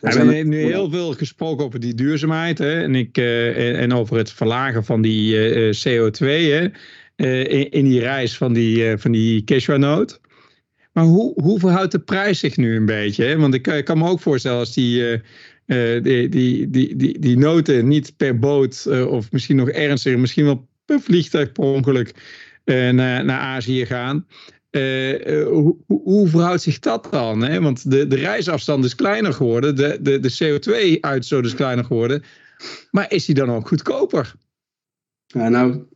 we 0.00 0.08
hebben 0.08 0.48
nu 0.48 0.56
heel 0.56 0.90
veel 0.90 1.12
gesproken 1.12 1.64
over 1.64 1.80
die 1.80 1.94
duurzaamheid 1.94 2.58
hè, 2.58 2.82
en, 2.82 2.94
ik, 2.94 3.18
uh, 3.18 3.80
en 3.80 3.92
over 3.92 4.16
het 4.16 4.32
verlagen 4.32 4.84
van 4.84 5.02
die 5.02 5.34
CO2 5.74 6.26
hè, 6.26 6.68
in, 7.16 7.70
in, 7.70 7.84
die 7.84 8.00
reis 8.00 8.36
van 8.36 8.52
die, 8.52 8.96
van 8.96 9.12
die 9.12 9.44
cashewnoot. 9.44 10.20
Maar 10.92 11.04
hoe, 11.04 11.42
hoe 11.42 11.58
verhoudt 11.58 11.92
de 11.92 11.98
prijs 11.98 12.38
zich 12.38 12.56
nu 12.56 12.76
een 12.76 12.86
beetje? 12.86 13.24
Hè? 13.24 13.36
Want 13.36 13.54
ik, 13.54 13.66
ik, 13.66 13.84
kan 13.84 13.98
me 13.98 14.08
ook 14.08 14.20
voorstellen 14.20 14.58
als 14.58 14.74
die, 14.74 15.20
die, 15.66 16.28
die, 16.28 16.70
die, 16.70 16.96
die, 16.96 17.18
die 17.18 17.38
noten 17.38 17.88
niet 17.88 18.16
per 18.16 18.38
boot 18.38 18.86
of 19.08 19.32
misschien 19.32 19.56
nog 19.56 19.68
ernstiger, 19.68 20.18
misschien 20.18 20.44
wel 20.44 20.68
per 20.84 21.00
vliegtuig 21.00 21.52
per 21.52 21.64
ongeluk 21.64 22.14
naar, 22.64 23.24
naar 23.24 23.38
Azië 23.38 23.86
gaan. 23.86 24.26
Hoe, 25.46 25.76
hoe, 25.86 26.28
verhoudt 26.28 26.62
zich 26.62 26.78
dat 26.78 27.08
dan? 27.10 27.42
Hè? 27.42 27.60
Want 27.60 27.90
de, 27.90 28.06
de 28.06 28.16
reisafstand 28.16 28.84
is 28.84 28.94
kleiner 28.94 29.32
geworden, 29.32 29.76
de, 29.76 29.98
de, 30.00 30.18
de 30.20 30.32
CO2-uitstoot 30.44 31.44
is 31.44 31.54
kleiner 31.54 31.84
geworden. 31.84 32.22
Maar 32.90 33.12
is 33.12 33.24
die 33.24 33.34
dan 33.34 33.50
ook 33.50 33.68
goedkoper? 33.68 34.34
Ja, 35.26 35.48
nou, 35.48 35.86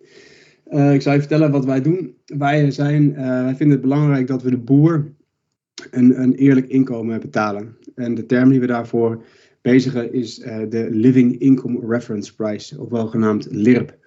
uh, 0.71 0.95
ik 0.95 1.03
zal 1.03 1.13
je 1.13 1.19
vertellen 1.19 1.51
wat 1.51 1.65
wij 1.65 1.83
doen. 1.83 2.15
Wij, 2.25 2.71
zijn, 2.71 3.11
uh, 3.11 3.17
wij 3.17 3.55
vinden 3.55 3.77
het 3.77 3.81
belangrijk 3.81 4.27
dat 4.27 4.43
we 4.43 4.51
de 4.51 4.59
boer 4.59 5.13
een, 5.91 6.23
een 6.23 6.35
eerlijk 6.35 6.69
inkomen 6.69 7.21
betalen. 7.21 7.77
En 7.95 8.15
de 8.15 8.27
term 8.27 8.51
die 8.51 8.61
we 8.61 8.67
daarvoor 8.67 9.25
bezigen 9.63 10.13
is 10.13 10.39
uh, 10.39 10.59
de 10.69 10.89
Living 10.91 11.39
Income 11.39 11.87
Reference 11.87 12.35
Price, 12.35 12.81
ook 12.81 12.91
wel 12.91 13.07
genaamd 13.07 13.49
LIRP. 13.51 13.99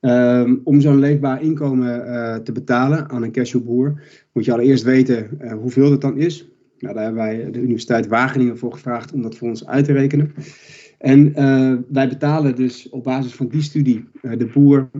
Um, 0.00 0.60
om 0.64 0.80
zo'n 0.80 0.98
leefbaar 0.98 1.42
inkomen 1.42 2.44
te 2.44 2.52
betalen 2.52 3.08
aan 3.10 3.22
een 3.22 3.32
cashewboer, 3.32 4.02
moet 4.32 4.44
je 4.44 4.52
allereerst 4.52 4.84
weten 4.84 5.38
hoeveel 5.60 5.90
dat 5.90 6.00
dan 6.00 6.16
is. 6.16 6.48
Nou, 6.78 6.94
daar 6.94 7.04
hebben 7.04 7.22
wij 7.22 7.50
de 7.50 7.60
Universiteit 7.60 8.06
Wageningen 8.06 8.58
voor 8.58 8.72
gevraagd 8.72 9.12
om 9.12 9.22
dat 9.22 9.36
voor 9.36 9.48
ons 9.48 9.66
uit 9.66 9.84
te 9.84 9.92
rekenen. 9.92 10.32
En 11.00 11.26
uh, 11.28 11.76
wij 11.88 12.08
betalen 12.08 12.56
dus 12.56 12.88
op 12.88 13.04
basis 13.04 13.34
van 13.34 13.48
die 13.48 13.62
studie 13.62 14.04
de 14.20 14.50
boer 14.54 14.90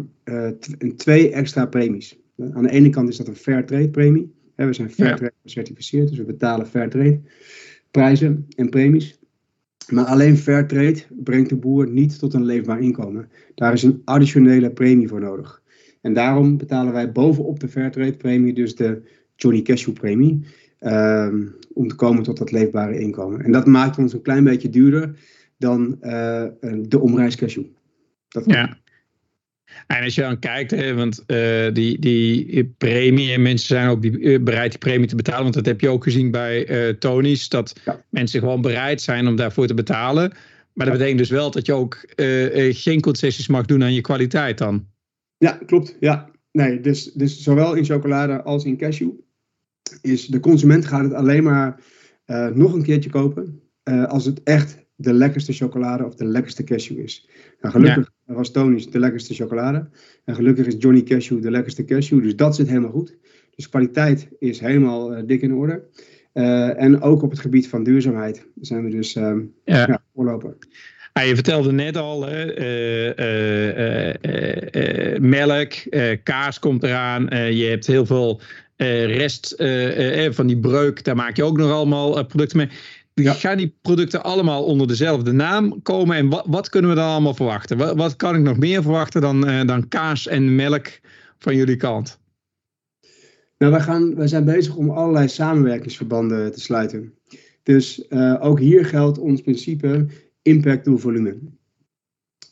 twee 0.97 1.31
extra 1.31 1.67
premies. 1.67 2.19
aan 2.53 2.63
de 2.63 2.71
ene 2.71 2.91
kant 2.91 3.09
is 3.09 3.17
dat 3.17 3.29
een 3.29 3.37
fair 3.37 3.67
trade 3.67 3.89
premie. 3.89 4.33
we 4.55 4.73
zijn 4.73 4.91
fair 4.91 5.17
trade 5.17 5.33
gecertificeerd, 5.43 6.09
dus 6.09 6.19
we 6.19 6.25
betalen 6.25 6.67
fair 6.67 6.89
trade 6.89 7.21
prijzen 7.91 8.47
en 8.57 8.69
premies. 8.69 9.19
Maar 9.89 10.05
alleen 10.05 10.37
fair 10.37 10.67
trade 10.67 11.03
brengt 11.09 11.49
de 11.49 11.57
boer 11.57 11.91
niet 11.91 12.19
tot 12.19 12.35
een 12.35 12.45
leefbaar 12.45 12.81
inkomen. 12.81 13.29
Daar 13.55 13.73
is 13.73 13.83
een 13.83 14.03
additionele 14.05 14.71
premie 14.71 15.09
voor 15.09 15.21
nodig. 15.21 15.63
En 16.01 16.15
daarom 16.15 16.57
betalen 16.57 16.93
wij 16.93 17.13
bovenop 17.13 17.61
de 17.61 17.69
fair 17.69 17.91
trade 17.91 18.17
premie 18.17 18.53
dus 18.53 18.75
de 18.75 19.03
Johnny 19.37 19.63
Cashew 19.63 19.95
premie. 19.95 20.45
Um, 20.81 21.55
om 21.75 21.89
te 21.89 21.95
komen 21.95 22.23
tot 22.23 22.39
dat 22.39 22.51
leefbare 22.51 22.99
inkomen. 22.99 23.45
En 23.45 23.53
dat 23.53 23.67
maakt 23.67 23.99
ons 23.99 24.13
een 24.13 24.23
klein 24.23 24.45
beetje 24.45 24.71
duurder 24.71 25.19
dan 25.61 25.97
uh, 26.03 26.47
de 26.89 26.99
omreis 27.01 27.37
cashew. 27.37 27.65
Dat 28.29 28.45
ja. 28.47 28.79
En 29.87 30.05
als 30.05 30.15
je 30.15 30.21
dan 30.21 30.39
kijkt, 30.39 30.71
hè, 30.71 30.95
want 30.95 31.25
uh, 31.27 31.73
die, 31.73 31.99
die 31.99 32.65
premie, 32.79 33.33
en 33.33 33.43
mensen 33.43 33.67
zijn 33.67 33.89
ook 33.89 34.03
die, 34.03 34.19
uh, 34.19 34.43
bereid 34.43 34.71
die 34.71 34.79
premie 34.79 35.07
te 35.07 35.17
betalen, 35.17 35.43
want 35.43 35.55
dat 35.55 35.67
heb 35.67 35.81
je 35.81 35.89
ook 35.89 36.03
gezien 36.03 36.31
bij 36.31 36.89
uh, 36.89 36.95
Tony's, 36.95 37.49
dat 37.49 37.81
ja. 37.85 38.05
mensen 38.09 38.41
gewoon 38.41 38.61
bereid 38.61 39.01
zijn 39.01 39.27
om 39.27 39.37
daarvoor 39.37 39.67
te 39.67 39.75
betalen. 39.75 40.33
Maar 40.73 40.87
dat 40.87 40.95
betekent 40.95 41.19
dus 41.19 41.31
wel 41.31 41.51
dat 41.51 41.67
je 41.67 41.73
ook 41.73 42.05
geen 42.71 43.01
concessies 43.01 43.47
mag 43.49 43.67
doen 43.67 43.83
aan 43.83 43.95
je 43.95 44.01
kwaliteit 44.01 44.59
dan. 44.59 44.87
Ja, 45.37 45.61
klopt. 45.67 45.97
Ja. 46.01 46.31
Nee, 46.53 46.81
dus, 46.81 47.13
dus 47.13 47.43
zowel 47.43 47.75
in 47.75 47.85
chocolade 47.85 48.43
als 48.43 48.65
in 48.65 48.77
cashew 48.77 49.11
is 50.03 50.27
de 50.27 50.41
consument 50.41 50.87
gaat 50.87 51.05
het 51.05 51.13
alleen 51.13 51.43
maar 51.43 51.81
nog 52.55 52.73
een 52.73 52.83
keertje 52.83 53.11
kopen 53.11 53.63
als 54.07 54.25
het 54.25 54.43
echt 54.43 54.79
de 55.01 55.13
lekkerste 55.13 55.53
chocolade 55.53 56.05
of 56.05 56.15
de 56.15 56.25
lekkerste 56.25 56.65
cashew 56.65 56.99
is. 56.99 57.29
Nou, 57.61 57.75
gelukkig 57.75 58.11
ja. 58.27 58.35
was 58.35 58.51
Tony's 58.51 58.91
de 58.91 58.99
lekkerste 58.99 59.35
chocolade. 59.35 59.89
En 60.25 60.35
gelukkig 60.35 60.67
is 60.67 60.75
Johnny 60.79 61.03
Cashew 61.03 61.43
de 61.43 61.51
lekkerste 61.51 61.85
cashew. 61.85 62.23
Dus 62.23 62.37
dat 62.37 62.55
zit 62.55 62.69
helemaal 62.69 62.91
goed. 62.91 63.17
Dus 63.55 63.69
kwaliteit 63.69 64.29
is 64.39 64.61
helemaal 64.61 65.17
uh, 65.17 65.23
dik 65.27 65.43
in 65.43 65.55
orde. 65.55 65.83
Uh, 66.35 66.83
en 66.83 67.01
ook 67.01 67.23
op 67.23 67.31
het 67.31 67.41
gebied 67.41 67.69
van 67.69 67.85
duurzaamheid 67.85 68.47
zijn 68.61 68.85
we 68.85 68.91
dus 68.91 69.15
uh, 69.15 69.33
ja. 69.65 69.87
ja 69.87 70.03
voorloper. 70.15 70.57
Ah, 71.13 71.27
je 71.27 71.35
vertelde 71.35 71.73
net 71.73 71.97
al, 71.97 72.27
hè, 72.27 72.59
uh, 75.15 75.21
melk, 75.21 75.73
kaas 76.23 76.59
komt 76.59 76.83
eraan. 76.83 77.23
je 77.55 77.65
hebt 77.65 77.87
heel 77.87 78.07
veel 78.07 78.41
rest 79.07 79.55
van 80.31 80.47
die 80.47 80.59
breuk, 80.59 81.05
daar 81.05 81.17
maak 81.17 81.37
je 81.37 81.45
ook 81.45 81.57
nog 81.57 81.71
allemaal 81.71 82.27
producten 82.27 82.57
mee. 82.57 82.69
Ja. 83.23 83.33
Gaan 83.33 83.57
die 83.57 83.77
producten 83.83 84.23
allemaal 84.23 84.65
onder 84.65 84.87
dezelfde 84.87 85.33
naam 85.33 85.83
komen? 85.83 86.17
En 86.17 86.29
wat, 86.29 86.47
wat 86.49 86.69
kunnen 86.69 86.91
we 86.91 86.97
dan 86.97 87.11
allemaal 87.11 87.35
verwachten? 87.35 87.77
Wat, 87.77 87.97
wat 87.97 88.17
kan 88.17 88.35
ik 88.35 88.43
nog 88.43 88.59
meer 88.59 88.83
verwachten 88.83 89.21
dan, 89.21 89.49
uh, 89.49 89.67
dan 89.67 89.89
kaas 89.89 90.27
en 90.27 90.55
melk 90.55 91.01
van 91.39 91.57
jullie 91.57 91.77
kant? 91.77 92.19
Nou, 93.59 93.73
wij, 93.73 93.81
gaan, 93.81 94.15
wij 94.15 94.29
zijn 94.29 94.45
bezig 94.45 94.77
om 94.77 94.91
allerlei 94.91 95.29
samenwerkingsverbanden 95.29 96.53
te 96.53 96.61
sluiten. 96.61 97.15
Dus 97.63 98.07
uh, 98.09 98.37
ook 98.41 98.59
hier 98.59 98.85
geldt 98.85 99.19
ons 99.19 99.41
principe 99.41 100.07
impact 100.43 100.85
door 100.85 101.01
volume. 101.01 101.39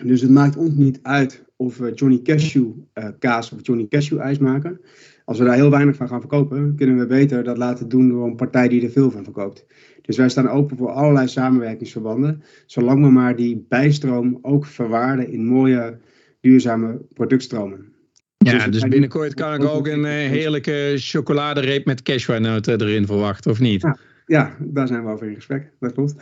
Dus 0.04 0.20
het 0.20 0.30
maakt 0.30 0.56
ons 0.56 0.74
niet 0.74 0.98
uit 1.02 1.44
of 1.56 1.76
we 1.76 1.92
Johnny 1.92 2.22
Cashew 2.22 2.66
uh, 2.94 3.08
kaas 3.18 3.52
of 3.52 3.58
Johnny 3.62 3.86
Cashew 3.88 4.20
ijs 4.20 4.38
maken. 4.38 4.80
Als 5.24 5.38
we 5.38 5.44
daar 5.44 5.54
heel 5.54 5.70
weinig 5.70 5.96
van 5.96 6.08
gaan 6.08 6.20
verkopen, 6.20 6.74
kunnen 6.76 6.98
we 6.98 7.06
beter 7.06 7.44
dat 7.44 7.58
laten 7.58 7.88
doen 7.88 8.08
door 8.08 8.26
een 8.26 8.36
partij 8.36 8.68
die 8.68 8.82
er 8.82 8.90
veel 8.90 9.10
van 9.10 9.24
verkoopt. 9.24 9.66
Dus 10.08 10.16
wij 10.16 10.28
staan 10.28 10.48
open 10.48 10.76
voor 10.76 10.90
allerlei 10.90 11.28
samenwerkingsverbanden, 11.28 12.42
zolang 12.66 13.02
we 13.04 13.10
maar 13.10 13.36
die 13.36 13.66
bijstroom 13.68 14.38
ook 14.42 14.66
verwaarden 14.66 15.32
in 15.32 15.46
mooie, 15.46 15.98
duurzame 16.40 17.00
productstromen. 17.14 17.92
Ja, 18.36 18.52
dus, 18.52 18.80
dus 18.80 18.88
binnenkort 18.88 19.34
kan 19.34 19.54
ik 19.54 19.64
ook 19.64 19.86
een 19.86 20.04
uh, 20.04 20.10
heerlijke 20.10 20.94
chocoladereep 20.96 21.84
met 21.84 22.02
cashewnoten 22.02 22.80
erin 22.80 23.06
verwachten, 23.06 23.50
of 23.50 23.60
niet? 23.60 23.82
Ja, 23.82 23.98
ja, 24.26 24.56
daar 24.58 24.86
zijn 24.86 25.04
we 25.04 25.10
over 25.10 25.28
in 25.28 25.34
gesprek, 25.34 25.70
dat 25.80 25.92
klopt. 25.92 26.14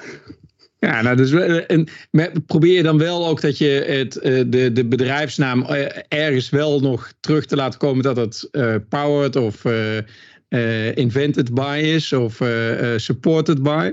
Ja, 0.79 1.03
nou, 1.03 1.16
dus 1.16 1.33
en, 1.66 1.88
probeer 2.46 2.77
je 2.77 2.83
dan 2.83 2.99
wel 2.99 3.27
ook 3.27 3.40
dat 3.40 3.59
je 3.59 3.85
het, 3.87 4.16
eh, 4.16 4.44
de, 4.46 4.72
de 4.72 4.87
bedrijfsnaam 4.87 5.62
eh, 5.62 6.03
ergens 6.09 6.51
wel 6.51 6.81
nog 6.81 7.12
terug 7.20 7.46
te 7.46 7.57
laten 7.57 7.79
komen 7.79 8.03
dat 8.03 8.16
het 8.16 8.49
uh, 8.53 8.75
powered 8.88 9.37
of 9.37 9.64
uh, 9.64 9.99
invented 10.95 11.55
by 11.55 11.81
is 11.83 12.12
of 12.12 12.42
supported 12.97 13.62
by? 13.62 13.92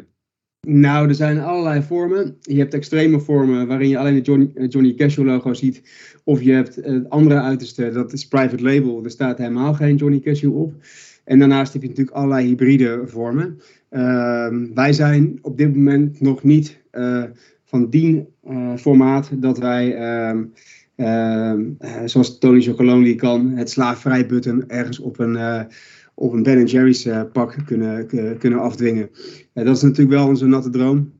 Nou, 0.68 1.08
er 1.08 1.16
zijn 1.16 1.40
allerlei 1.40 1.82
vormen. 1.82 2.38
Je 2.42 2.58
hebt 2.58 2.74
extreme 2.74 3.20
vormen 3.20 3.68
waarin 3.68 3.90
je 3.90 3.98
alleen 3.98 4.16
het 4.16 4.26
Johnny, 4.26 4.52
Johnny 4.68 4.94
Cashew 4.94 5.26
logo 5.26 5.54
ziet. 5.54 5.82
Of 6.24 6.42
je 6.42 6.52
hebt 6.52 6.76
het 6.76 7.10
andere 7.10 7.40
uiterste, 7.40 7.92
dat 7.92 8.14
is 8.14 8.28
private 8.28 8.64
label. 8.64 9.04
Er 9.04 9.12
staat 9.12 9.38
helemaal 9.38 9.74
geen 9.74 9.96
Johnny 9.96 10.20
Cashew 10.20 10.58
op. 10.58 10.74
En 11.24 11.40
daarnaast 11.40 11.74
heb 11.74 11.82
je 11.82 11.88
natuurlijk 11.88 12.18
allerlei 12.18 12.48
hybride 12.48 13.02
vormen. 13.06 13.60
Uh, 13.92 14.48
wij 14.74 14.94
zijn 14.94 15.40
op 15.42 15.58
dit 15.58 15.76
moment 15.76 16.22
nog 16.22 16.44
niet 16.44 16.82
van 17.66 17.90
die 17.90 18.26
uh, 18.50 18.76
formaat 18.76 19.30
dat 19.34 19.58
wij, 19.58 19.96
ehm, 19.96 20.44
ehm, 20.96 21.62
eh, 21.80 22.02
zoals 22.06 22.38
Tony 22.38 22.62
Chocolonely 22.62 23.16
kan, 23.16 23.52
het 23.52 23.70
slaafvrij 23.70 24.26
button 24.26 24.70
ergens 24.70 25.00
op 25.00 25.20
een, 25.20 25.68
op 26.14 26.34
een 26.34 26.44
Ben 26.44 26.66
Jerry's 26.66 27.08
pak 27.34 27.56
kunnen, 27.66 28.08
kunnen 28.38 28.60
afdwingen. 28.60 29.10
dat 29.54 29.76
is 29.76 29.82
natuurlijk 29.82 30.18
wel 30.18 30.28
onze 30.28 30.46
natte 30.46 30.70
droom. 30.70 31.14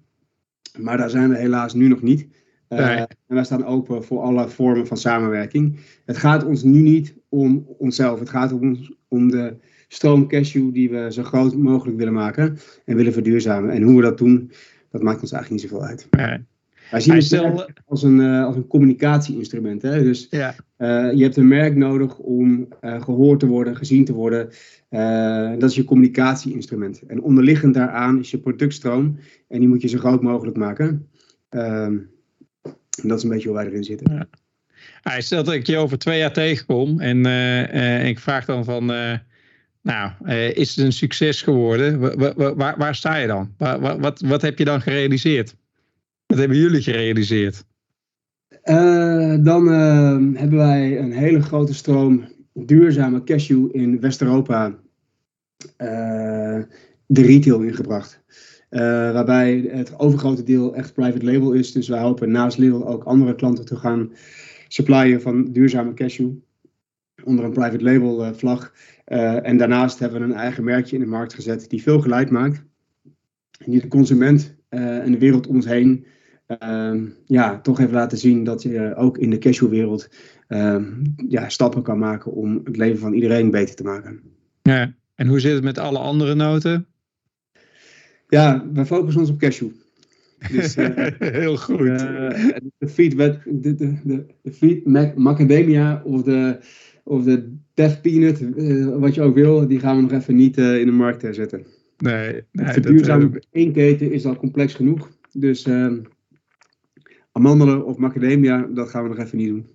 Maar 0.80 0.98
daar 0.98 1.10
zijn 1.10 1.30
we 1.30 1.38
helaas 1.38 1.74
nu 1.74 1.88
nog 1.88 2.02
niet. 2.02 2.28
Nee. 2.70 2.98
En 2.98 3.36
wij 3.36 3.44
staan 3.44 3.66
open 3.66 4.04
voor 4.04 4.22
alle 4.22 4.50
vormen 4.50 4.88
van 4.88 4.98
samenwerking. 4.98 5.80
Het 6.06 6.18
gaat 6.18 6.46
ons 6.46 6.64
nu 6.64 6.82
niet 6.82 7.16
om 7.30 7.66
onszelf. 7.78 8.20
Het 8.20 8.30
gaat 8.30 8.52
om, 8.52 8.78
om 9.08 9.32
de 9.32 9.56
stroom 9.88 10.28
cashew 10.28 10.74
die 10.74 10.90
we 10.90 11.12
zo 11.12 11.24
groot 11.24 11.56
mogelijk 11.56 11.98
willen 11.98 12.14
maken 12.14 12.58
en 12.86 12.96
willen 12.96 13.14
verduurzamen. 13.14 13.70
En 13.70 13.82
hoe 13.82 13.96
we 13.96 14.02
dat 14.02 14.18
doen, 14.18 14.52
dat 14.90 15.02
maakt 15.02 15.22
ons 15.22 15.32
eigenlijk 15.32 15.62
niet 15.62 15.72
zoveel 15.72 15.88
uit. 15.88 16.08
Nee. 16.10 16.46
Wij 16.94 17.02
zien 17.02 17.14
het 17.14 17.24
stel... 17.24 17.70
als 17.86 18.04
een, 18.04 18.20
uh, 18.20 18.46
als 18.46 18.56
een 18.56 18.68
communicatieinstrument. 18.68 19.82
Hè? 19.82 20.04
Dus 20.04 20.28
ja. 20.30 20.56
uh, 20.78 21.14
je 21.14 21.24
hebt 21.24 21.38
een 21.38 21.48
merk 21.48 21.76
nodig 21.76 22.18
om 22.18 22.68
uh, 22.82 23.02
gehoord 23.02 23.40
te 23.40 23.48
worden, 23.48 23.76
gezien 23.76 24.06
te 24.06 24.14
worden. 24.14 24.50
dat 25.60 25.70
is 25.70 25.76
je 25.76 25.84
communicatieinstrument. 25.84 27.02
En 27.02 27.22
onderliggend 27.22 27.74
daaraan 27.74 28.20
is 28.20 28.32
je 28.32 28.38
productstroom. 28.38 29.20
En 29.48 29.60
die 29.60 29.68
moet 29.68 29.82
je 29.82 29.88
zo 29.88 29.98
groot 29.98 30.22
mogelijk 30.22 30.58
maken. 30.58 31.08
Ehm, 31.50 31.98
en 33.02 33.08
dat 33.08 33.18
is 33.18 33.24
een 33.24 33.30
beetje 33.30 33.48
hoe 33.48 33.58
wij 33.58 33.68
erin 33.68 33.84
zitten. 33.84 34.14
Ja. 34.14 34.28
Hij 35.02 35.22
stelt 35.22 35.46
dat 35.46 35.56
ik 35.56 35.68
je 35.68 35.78
over 35.78 35.98
twee 35.98 36.18
jaar 36.18 36.34
tegenkom. 36.34 37.00
En 37.00 37.26
ik 38.06 38.20
vraag 38.20 38.46
dan 38.46 38.64
van 38.64 38.86
nou, 39.82 40.12
is 40.54 40.76
het 40.76 40.86
een 40.86 40.94
succes 40.94 41.42
geworden? 41.42 42.00
Waar, 42.00 42.56
waar, 42.56 42.78
waar 42.78 42.96
sta 42.96 43.16
je 43.16 43.28
dan? 43.28 43.54
Wat, 44.00 44.22
wat 44.22 44.42
heb 44.42 44.58
je 44.58 44.66
dan 44.66 44.82
gerealiseerd? 44.82 45.56
Wat 46.26 46.38
hebben 46.38 46.58
jullie 46.58 46.82
gerealiseerd? 46.82 47.66
Uh, 48.64 49.36
dan 49.44 49.68
uh, 49.68 50.40
hebben 50.40 50.58
wij 50.58 51.00
een 51.00 51.12
hele 51.12 51.42
grote 51.42 51.74
stroom 51.74 52.26
duurzame 52.54 53.24
cashew 53.24 53.76
in 53.76 54.00
West-Europa 54.00 54.76
de 57.06 57.22
retail 57.22 57.62
ingebracht. 57.62 58.24
waarbij 58.70 59.70
het 59.72 60.00
overgrote 60.00 60.44
deel 60.44 60.76
echt 60.76 60.94
private 60.94 61.26
label 61.26 61.52
is. 61.52 61.72
Dus 61.72 61.88
wij 61.88 62.02
hopen 62.02 62.32
naast 62.32 62.58
Lidl 62.58 62.84
ook 62.84 63.04
andere 63.04 63.36
klanten 63.36 63.66
te 63.66 63.76
gaan 63.76 64.12
supplyen 64.68 65.22
van 65.22 65.52
duurzame 65.52 65.94
cashew 65.94 66.32
onder 67.24 67.46
een 67.46 67.54
private 67.54 67.84
label 67.84 68.34
vlag. 68.36 68.74
En 69.06 69.58
daarnaast 69.58 70.00
hebben 70.00 70.20
we 70.20 70.26
een 70.26 70.34
eigen 70.34 70.64
merkje 70.64 70.96
in 70.96 71.02
de 71.02 71.10
markt 71.10 71.34
gezet 71.34 71.70
die 71.70 71.82
veel 71.82 72.02
geluid 72.02 72.30
maakt. 72.30 72.64
En 73.66 73.72
die 73.72 73.82
de 73.82 73.88
consument 73.88 74.56
uh, 74.70 74.98
en 74.98 75.12
de 75.12 75.18
wereld 75.18 75.48
om 75.48 75.56
ons 75.56 75.66
heen 75.66 76.06
uh, 76.64 77.02
ja, 77.26 77.60
toch 77.62 77.78
heeft 77.78 77.92
laten 77.92 78.18
zien 78.18 78.44
dat 78.44 78.62
je 78.62 78.96
ook 78.96 79.18
in 79.18 79.30
de 79.30 79.38
cashewwereld 79.38 80.10
ehm, 80.48 80.84
ja, 81.28 81.50
stappen 81.50 81.82
kan 81.82 82.00
maken 82.00 82.32
om 82.32 82.62
het 82.64 82.78
leven 82.78 83.00
van 83.00 83.14
iedereen 83.14 83.52
beter 83.52 83.76
te 83.76 83.84
maken. 83.84 84.22
Ja, 84.62 84.94
en 85.16 85.28
hoe 85.28 85.40
zit 85.40 85.54
het 85.54 85.64
met 85.64 85.78
alle 85.78 85.98
andere 85.98 86.36
noten? 86.36 86.86
Ja, 88.28 88.66
we 88.74 88.86
focussen 88.86 89.22
ons 89.22 89.30
op 89.30 89.40
cashew. 89.40 89.70
Dus, 90.52 90.76
Heel 91.20 91.58
goed. 91.58 91.78
de 91.78 92.88
feed, 92.88 93.18
de, 93.18 93.40
de, 93.46 93.76
de, 94.04 94.26
de 94.42 94.52
feed 94.52 94.86
Macadamia 95.16 96.02
of 96.06 96.24
de, 96.24 96.60
of 97.04 97.24
de 97.24 97.58
Peanut, 98.02 98.40
wat 99.00 99.16
je 99.16 99.22
ook 99.22 99.36
wil, 99.36 99.68
die 99.68 99.80
gaan 99.80 99.96
we 99.96 100.02
nog 100.02 100.12
even 100.12 100.36
niet 100.36 100.58
in 100.58 100.86
de 100.86 100.92
markt 100.92 101.36
zetten. 101.36 101.66
Nee, 102.04 102.44
nee 102.52 102.74
Verduurzamen 102.74 103.32
dat, 103.32 103.48
één 103.52 103.74
keten 103.74 104.12
is 104.12 104.26
al 104.26 104.36
complex 104.36 104.74
genoeg. 104.74 105.10
Dus 105.32 105.68
amandelen 107.32 107.86
of 107.86 107.98
macadamia, 107.98 108.68
dat 108.74 108.90
gaan 108.90 109.04
we 109.04 109.10
nog 109.10 109.26
even 109.26 109.38
niet 109.38 109.48
doen. 109.48 109.68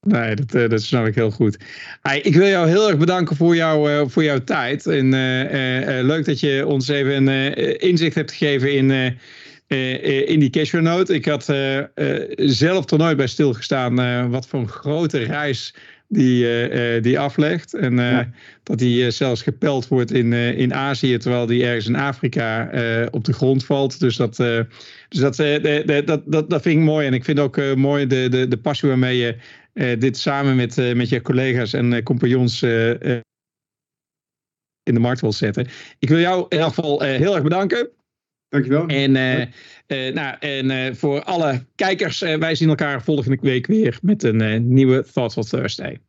Nee, 0.00 0.34
dat, 0.34 0.54
uh, 0.54 0.68
dat 0.68 0.82
snap 0.82 1.06
ik 1.06 1.14
heel 1.14 1.30
goed. 1.30 1.58
Hey, 2.02 2.20
ik 2.20 2.34
wil 2.34 2.46
jou 2.46 2.68
heel 2.68 2.88
erg 2.88 2.98
bedanken 2.98 3.36
voor, 3.36 3.56
jou, 3.56 3.90
uh, 3.90 4.02
voor 4.06 4.24
jouw 4.24 4.44
tijd. 4.44 4.86
En 4.86 5.04
uh, 5.04 6.04
leuk 6.06 6.24
dat 6.24 6.40
je 6.40 6.66
ons 6.66 6.88
even 6.88 7.26
een 7.26 7.78
inzicht 7.78 8.14
hebt 8.14 8.32
gegeven 8.32 8.74
in, 8.74 9.16
in 10.26 10.40
die 10.40 10.50
cashflow 10.50 10.82
note. 10.82 11.14
Ik 11.14 11.24
had 11.24 11.44
zelf 12.36 12.90
er 12.90 12.98
nooit 12.98 13.16
bij 13.16 13.26
stilgestaan 13.26 14.30
wat 14.30 14.46
voor 14.46 14.60
een 14.60 14.68
grote 14.68 15.18
reis 15.18 15.74
die, 16.08 17.00
die 17.00 17.18
aflegt. 17.18 17.74
En 17.74 17.96
ja. 17.96 18.30
dat 18.62 18.78
die 18.78 19.10
zelfs 19.10 19.42
gepeld 19.42 19.88
wordt 19.88 20.12
in, 20.12 20.32
in 20.32 20.74
Azië, 20.74 21.16
terwijl 21.16 21.46
die 21.46 21.64
ergens 21.64 21.86
in 21.86 21.96
Afrika 21.96 22.70
op 23.10 23.24
de 23.24 23.32
grond 23.32 23.64
valt. 23.64 24.00
Dus 24.00 24.16
dat, 24.16 24.36
dus 24.36 24.66
dat, 25.08 25.36
dat, 26.06 26.22
dat, 26.26 26.50
dat 26.50 26.62
vind 26.62 26.78
ik 26.78 26.84
mooi. 26.84 27.06
En 27.06 27.14
ik 27.14 27.24
vind 27.24 27.40
ook 27.40 27.74
mooi 27.74 28.06
de, 28.06 28.28
de, 28.28 28.48
de 28.48 28.58
passie 28.58 28.88
waarmee 28.88 29.16
je 29.16 29.36
dit 29.98 30.16
samen 30.16 30.56
met, 30.56 30.94
met 30.94 31.08
je 31.08 31.22
collega's 31.22 31.72
en 31.72 32.02
compagnons 32.02 32.62
in 34.82 34.94
de 34.94 35.00
markt 35.00 35.20
wil 35.20 35.32
zetten. 35.32 35.66
Ik 35.98 36.08
wil 36.08 36.18
jou 36.18 36.46
in 36.48 36.58
elk 36.58 36.74
geval 36.74 37.00
heel 37.00 37.34
erg 37.34 37.42
bedanken. 37.42 37.90
Dankjewel. 38.54 38.86
En, 38.86 39.12
nou, 40.14 40.36
en 40.40 40.96
voor 40.96 41.22
alle 41.22 41.64
kijkers, 41.74 42.18
wij 42.20 42.54
zien 42.54 42.68
elkaar 42.68 43.02
volgende 43.02 43.38
week 43.40 43.66
weer 43.66 43.98
met 44.02 44.22
een 44.22 44.68
nieuwe. 44.72 45.04
Thoughtful 45.12 45.42
Thursday 45.42 46.00